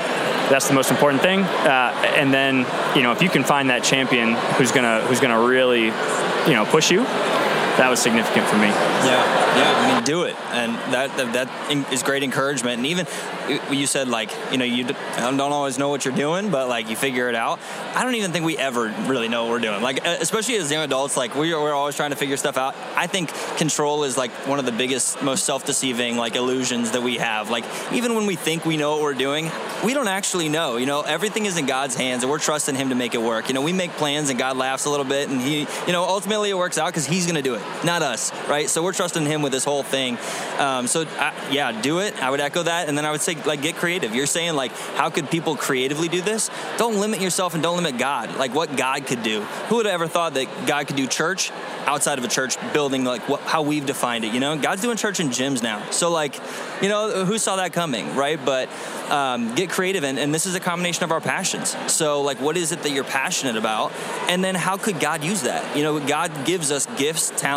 that's 0.49 0.67
the 0.69 0.75
most 0.75 0.91
important 0.91 1.23
thing 1.23 1.41
uh, 1.41 2.13
and 2.17 2.33
then 2.35 2.67
you 2.97 3.03
know 3.03 3.13
if 3.13 3.23
you 3.23 3.29
can 3.29 3.45
find 3.45 3.71
that 3.71 3.83
champion 3.85 4.35
who's 4.57 4.73
gonna 4.73 5.01
who's 5.03 5.21
gonna 5.21 5.41
really 5.41 5.85
you 6.49 6.55
know 6.57 6.65
push 6.65 6.91
you 6.91 7.03
that 7.81 7.89
was 7.89 8.01
significant 8.01 8.47
for 8.47 8.57
me 8.57 8.69
Yeah, 8.69 9.57
yeah. 9.57 9.73
I 9.81 9.95
mean, 9.95 10.05
do 10.05 10.25
it, 10.25 10.37
and 10.53 10.75
that 10.93 11.17
that, 11.17 11.33
that 11.33 11.93
is 11.93 12.03
great 12.03 12.23
encouragement. 12.23 12.77
And 12.79 12.87
even 12.87 13.07
you- 13.71 13.87
said 13.91 14.07
like 14.09 14.31
you 14.53 14.59
know 14.59 14.65
you 14.65 14.85
don't 14.85 15.41
always 15.41 15.77
know 15.79 15.89
what 15.89 16.05
you're 16.05 16.15
doing, 16.15 16.51
but 16.51 16.69
like 16.69 16.89
you 16.91 16.95
figure 16.97 17.29
it 17.29 17.35
out. 17.35 17.59
I 17.97 18.05
don't 18.05 18.15
even 18.15 18.31
think 18.31 18.45
we 18.45 18.57
ever 18.57 18.95
really 19.09 19.29
know 19.29 19.45
what 19.45 19.51
we're 19.53 19.59
doing. 19.59 19.83
Like 19.83 20.05
especially 20.07 20.57
as 20.57 20.71
young 20.71 20.85
adults, 20.85 21.17
like 21.17 21.35
we 21.35 21.53
are, 21.53 21.61
we're 21.61 21.73
always 21.73 21.97
trying 21.97 22.11
to 22.11 22.17
figure 22.17 22.37
stuff 22.37 22.57
out. 22.57 22.77
I 22.95 23.09
think 23.09 23.33
control 23.57 24.05
is 24.05 24.17
like 24.17 24.31
one 24.47 24.59
of 24.61 24.67
the 24.67 24.73
biggest, 24.73 25.23
most 25.23 25.45
self-deceiving 25.45 26.17
like 26.17 26.37
illusions 26.37 26.93
that 26.93 27.03
we 27.03 27.17
have. 27.17 27.51
Like 27.51 27.65
even 27.93 28.15
when 28.15 28.27
we 28.27 28.37
think 28.37 28.65
we 28.65 28.77
know 28.77 28.93
what 28.93 29.03
we're 29.03 29.15
doing, 29.15 29.51
we 29.85 29.93
don't 29.95 30.09
actually 30.09 30.49
know. 30.49 30.77
You 30.77 30.87
know, 30.87 31.01
everything 31.03 31.47
is 31.47 31.57
in 31.57 31.67
God's 31.67 31.97
hands, 31.97 32.23
and 32.23 32.31
we're 32.31 32.39
trusting 32.39 32.77
Him 32.77 32.91
to 32.91 32.95
make 32.95 33.15
it 33.15 33.23
work. 33.23 33.49
You 33.49 33.55
know, 33.55 33.63
we 33.63 33.73
make 33.73 33.91
plans, 33.93 34.31
and 34.31 34.39
God 34.39 34.57
laughs 34.57 34.85
a 34.85 34.91
little 34.91 35.07
bit, 35.07 35.29
and 35.31 35.41
He, 35.41 35.61
you 35.87 35.93
know, 35.93 36.05
ultimately 36.05 36.51
it 36.51 36.57
works 36.57 36.79
out 36.79 36.87
because 36.89 37.07
He's 37.07 37.25
going 37.27 37.37
to 37.37 37.43
do 37.43 37.55
it, 37.55 37.63
not 37.85 38.03
us, 38.03 38.33
right? 38.49 38.69
So 38.69 38.83
we're 38.83 38.93
trusting 38.93 39.27
Him 39.27 39.43
with 39.43 39.53
this 39.53 39.65
whole 39.65 39.83
thing. 39.83 40.19
Um, 40.59 40.87
so 40.87 41.07
I, 41.19 41.33
yeah, 41.51 41.81
do 41.81 42.01
it. 42.01 42.21
I 42.23 42.31
would 42.31 42.41
echo 42.41 42.63
that, 42.63 42.89
and 42.89 42.97
then 42.97 43.05
I 43.05 43.11
would 43.11 43.21
say 43.21 43.35
like 43.45 43.63
get 43.63 43.77
creative. 43.77 44.15
You're 44.15 44.27
saying 44.27 44.55
like 44.55 44.73
how 44.73 45.11
could 45.11 45.31
people 45.31 45.57
creatively 45.57 46.09
do 46.09 46.21
this? 46.21 46.51
Don't 46.77 47.01
limit 47.01 47.21
yourself 47.21 47.55
and 47.55 47.63
don't 47.63 47.77
limit 47.77 47.99
God. 47.99 48.37
Like 48.37 48.55
what 48.55 48.77
God 48.77 49.07
could 49.07 49.23
do. 49.23 49.41
Who 49.69 49.77
would 49.77 49.87
have 49.87 49.95
ever 49.95 50.09
thought 50.09 50.35
that 50.35 50.49
God 50.67 50.87
could 50.87 50.97
do 50.97 51.07
church 51.07 51.51
outside 51.87 52.19
of 52.19 52.25
a 52.25 52.29
church 52.29 52.57
building 52.73 53.05
like 53.05 53.29
what, 53.29 53.41
how 53.43 53.63
we've 53.63 53.87
defined 53.87 54.25
it? 54.25 54.33
You 54.33 54.41
know, 54.41 54.57
God's 54.59 54.83
doing 54.83 54.97
church 54.97 55.21
in 55.21 55.29
gyms 55.29 55.63
now. 55.63 55.91
So 55.91 56.11
like, 56.11 56.39
you 56.83 56.89
know, 56.89 57.25
who 57.25 57.39
saw 57.39 57.57
that 57.57 57.73
coming, 57.73 58.15
right? 58.15 58.39
But 58.45 58.69
um, 59.11 59.55
get 59.55 59.71
creative, 59.71 60.05
and, 60.05 60.19
and 60.19 60.33
this 60.33 60.47
is 60.47 60.55
a 60.55 60.61
combination 60.61 61.05
of 61.05 61.13
our 61.13 61.21
passions. 61.21 61.77
So 61.93 62.23
like, 62.23 62.41
what 62.41 62.57
is 62.57 62.73
it 62.73 62.83
that 62.83 62.91
you're 62.91 63.05
passionate 63.05 63.57
about, 63.57 63.93
and 64.29 64.43
then 64.43 64.55
how 64.55 64.77
could 64.77 65.01
God 65.01 65.25
use 65.25 65.43
that? 65.43 65.77
You 65.77 65.83
know, 65.83 66.01
God 66.01 66.45
gives 66.45 66.71
us 66.71 66.87
gifts, 66.97 67.31
talents, 67.31 67.50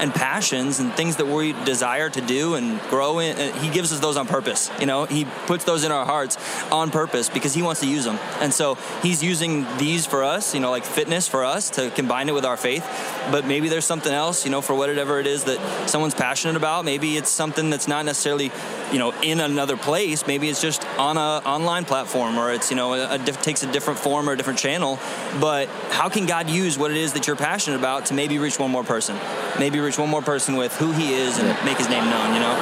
and 0.00 0.12
passions, 0.14 0.80
and 0.80 0.92
things 0.94 1.16
that 1.16 1.26
we 1.26 1.52
desire 1.64 2.10
to 2.10 2.20
do 2.20 2.54
and 2.54 2.80
grow 2.82 3.18
in. 3.18 3.36
and 3.36 3.54
He 3.56 3.70
gives 3.70 3.92
us 3.92 4.00
those 4.00 4.16
on 4.16 4.26
purpose. 4.26 4.70
You 4.80 4.86
know, 4.86 5.04
He 5.04 5.24
puts 5.46 5.64
those 5.64 5.84
in 5.84 5.92
our 5.92 6.04
hearts 6.04 6.36
on 6.70 6.90
purpose 6.90 7.28
because 7.28 7.54
He 7.54 7.62
wants 7.62 7.80
to 7.80 7.86
use 7.86 8.04
them. 8.04 8.18
And 8.40 8.52
so 8.52 8.76
He's 9.02 9.22
using 9.22 9.66
these 9.78 10.06
for 10.06 10.24
us. 10.24 10.54
You 10.54 10.60
know, 10.60 10.70
like 10.70 10.84
fitness 10.84 11.28
for 11.28 11.44
us 11.44 11.70
to 11.70 11.90
combine 11.90 12.28
it 12.28 12.32
with 12.32 12.44
our 12.44 12.56
faith. 12.56 12.84
But 13.30 13.46
maybe 13.46 13.68
there's 13.68 13.84
something 13.84 14.12
else. 14.12 14.44
You 14.44 14.50
know, 14.50 14.60
for 14.60 14.74
whatever 14.74 15.18
it 15.20 15.26
is 15.26 15.44
that 15.44 15.88
someone's 15.88 16.14
passionate 16.14 16.56
about. 16.56 16.84
Maybe 16.84 17.16
it's 17.16 17.30
something 17.30 17.70
that's 17.70 17.88
not 17.88 18.04
necessarily, 18.04 18.50
you 18.92 18.98
know, 18.98 19.12
in 19.22 19.40
another 19.40 19.76
place. 19.76 20.26
Maybe 20.26 20.48
it's 20.48 20.60
just 20.60 20.84
on 20.98 21.16
a 21.16 21.42
online 21.46 21.84
platform, 21.84 22.38
or 22.38 22.52
it's 22.52 22.70
you 22.70 22.76
know 22.76 22.94
a, 22.94 23.14
a 23.14 23.18
diff- 23.18 23.42
takes 23.42 23.62
a 23.62 23.72
different 23.72 23.98
form 23.98 24.28
or 24.28 24.32
a 24.32 24.36
different 24.36 24.58
channel. 24.58 24.98
But 25.40 25.68
how 25.90 26.08
can 26.08 26.26
God 26.26 26.48
use 26.50 26.78
what 26.78 26.90
it 26.90 26.96
is 26.96 27.12
that 27.14 27.26
you're 27.26 27.36
passionate 27.36 27.78
about 27.78 28.06
to 28.06 28.14
maybe 28.14 28.38
reach 28.38 28.58
one 28.58 28.70
more 28.70 28.84
person? 28.84 29.16
Maybe 29.58 29.80
reach 29.80 29.98
one 29.98 30.08
more 30.10 30.22
person 30.22 30.56
with 30.56 30.74
who 30.76 30.92
He 30.92 31.14
is 31.14 31.38
and 31.38 31.48
make 31.64 31.78
His 31.78 31.88
name 31.88 32.04
known. 32.10 32.34
You 32.34 32.40
know. 32.40 32.54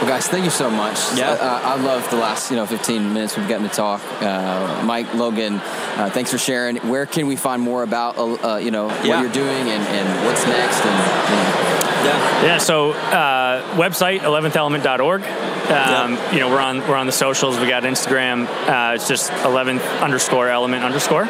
Well, 0.00 0.08
guys, 0.08 0.26
thank 0.26 0.44
you 0.44 0.50
so 0.50 0.70
much. 0.70 0.98
Yeah. 1.16 1.30
Uh, 1.30 1.60
I 1.64 1.76
love 1.80 2.08
the 2.10 2.16
last, 2.16 2.50
you 2.50 2.56
know, 2.56 2.66
15 2.66 3.12
minutes 3.14 3.36
we've 3.36 3.48
gotten 3.48 3.66
to 3.68 3.74
talk. 3.74 4.02
Uh, 4.20 4.82
Mike, 4.84 5.14
Logan, 5.14 5.54
uh, 5.54 6.10
thanks 6.12 6.30
for 6.32 6.36
sharing. 6.36 6.76
Where 6.78 7.06
can 7.06 7.26
we 7.28 7.36
find 7.36 7.62
more 7.62 7.82
about, 7.84 8.18
uh, 8.18 8.56
you 8.56 8.72
know, 8.72 8.88
what 8.88 9.04
Yeah. 9.04 9.20
you're 9.22 9.30
doing 9.32 9.68
and, 9.70 9.82
and 9.82 10.26
what's 10.26 10.44
next? 10.46 10.84
And, 10.84 10.98
you 11.30 11.36
know, 11.36 12.04
Yeah. 12.04 12.44
Yeah, 12.44 12.58
so 12.58 12.90
uh, 12.92 13.62
website 13.76 14.20
11th-element.org. 14.20 15.22
Um, 15.70 16.18
You 16.32 16.40
know, 16.40 16.50
we're 16.50 16.60
on 16.60 16.86
we're 16.86 16.96
on 16.96 17.06
the 17.06 17.12
socials. 17.12 17.58
We 17.58 17.66
got 17.66 17.84
Instagram. 17.84 18.46
Uh, 18.68 18.94
it's 18.96 19.08
just 19.08 19.30
11th 19.44 20.02
underscore 20.02 20.48
element 20.50 20.84
underscore. 20.84 21.26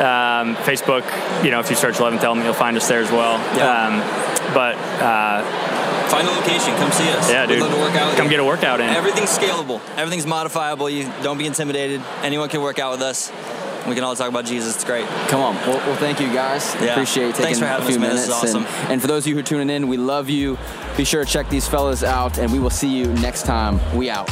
Um, 0.00 0.56
Facebook. 0.56 1.04
You 1.44 1.50
know, 1.50 1.60
if 1.60 1.68
you 1.70 1.76
search 1.76 1.96
11th 1.96 2.22
element, 2.22 2.44
you'll 2.46 2.54
find 2.54 2.76
us 2.76 2.88
there 2.88 3.00
as 3.00 3.10
well. 3.10 3.38
Yeah. 3.56 3.86
Um, 3.86 4.54
but 4.54 4.76
uh, 5.02 5.42
Find 6.08 6.26
a 6.28 6.30
location. 6.32 6.74
Come 6.76 6.90
see 6.92 7.08
us. 7.10 7.30
yeah, 7.30 7.46
We'd 7.46 7.54
dude, 7.54 7.60
love 7.62 7.72
to 7.72 7.78
work 7.80 7.94
out 7.94 8.06
with 8.08 8.16
come 8.16 8.26
you. 8.26 8.30
get 8.30 8.40
a 8.40 8.44
workout 8.44 8.80
in. 8.80 8.88
Everything's 8.90 9.30
scalable. 9.36 9.80
Everything's 9.96 10.26
modifiable. 10.26 10.90
You 10.90 11.10
don't 11.22 11.38
be 11.38 11.46
intimidated. 11.46 12.02
Anyone 12.22 12.48
can 12.48 12.60
work 12.60 12.78
out 12.78 12.92
with 12.92 13.02
us. 13.02 13.32
We 13.88 13.94
can 13.94 14.04
all 14.04 14.14
talk 14.14 14.28
about 14.28 14.44
Jesus. 14.44 14.74
It's 14.76 14.84
great. 14.84 15.06
come 15.28 15.40
on. 15.40 15.54
Well, 15.56 15.78
well, 15.78 15.96
thank 15.96 16.20
you, 16.20 16.32
guys. 16.32 16.74
Yeah. 16.76 16.92
Appreciate 16.92 17.34
taking 17.34 17.56
for 17.58 17.66
having 17.66 17.84
a 17.86 17.88
few 17.88 17.96
us, 17.96 18.00
man. 18.00 18.10
minutes. 18.10 18.26
This 18.28 18.44
is 18.50 18.54
and, 18.54 18.64
awesome. 18.66 18.90
and 18.92 19.00
for 19.00 19.08
those 19.08 19.24
of 19.24 19.28
you 19.28 19.34
who 19.34 19.40
are 19.40 19.44
tuning 19.44 19.70
in, 19.70 19.88
we 19.88 19.96
love 19.96 20.28
you. 20.28 20.56
Be 20.96 21.04
sure 21.04 21.24
to 21.24 21.30
check 21.30 21.48
these 21.48 21.66
fellas 21.66 22.04
out, 22.04 22.38
and 22.38 22.52
we 22.52 22.58
will 22.58 22.70
see 22.70 22.88
you 22.88 23.06
next 23.14 23.44
time. 23.44 23.80
We 23.96 24.08
out. 24.10 24.30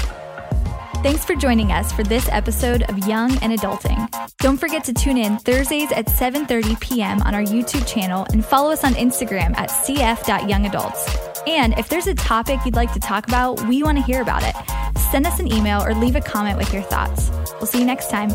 Thanks 1.03 1.25
for 1.25 1.35
joining 1.35 1.73
us 1.73 1.93
for 1.93 2.03
this 2.03 2.29
episode 2.29 2.83
of 2.91 2.99
Young 3.09 3.31
and 3.43 3.59
Adulting. 3.59 4.07
Don't 4.37 4.59
forget 4.59 4.85
to 4.85 4.93
tune 4.93 5.17
in 5.17 5.39
Thursdays 5.39 5.91
at 5.93 6.09
7:30 6.09 6.79
p.m. 6.79 7.23
on 7.23 7.35
our 7.35 7.43
YouTube 7.43 7.87
channel 7.87 8.27
and 8.35 8.45
follow 8.45 8.71
us 8.71 8.85
on 8.85 8.93
Instagram 8.93 9.57
at 9.57 9.71
cf.youngadults. 9.71 11.49
And 11.49 11.73
if 11.79 11.89
there's 11.89 12.07
a 12.07 12.15
topic 12.15 12.61
you'd 12.67 12.75
like 12.75 12.93
to 12.93 13.01
talk 13.01 13.27
about, 13.27 13.67
we 13.67 13.83
want 13.83 13.97
to 13.97 14.05
hear 14.05 14.21
about 14.21 14.43
it. 14.43 14.55
Send 15.11 15.27
us 15.27 15.41
an 15.41 15.51
email 15.51 15.83
or 15.83 15.95
leave 15.95 16.17
a 16.17 16.21
comment 16.21 16.59
with 16.59 16.71
your 16.71 16.83
thoughts. 16.83 17.31
We'll 17.53 17.67
see 17.67 17.79
you 17.79 17.87
next 17.87 18.11
time. 18.11 18.29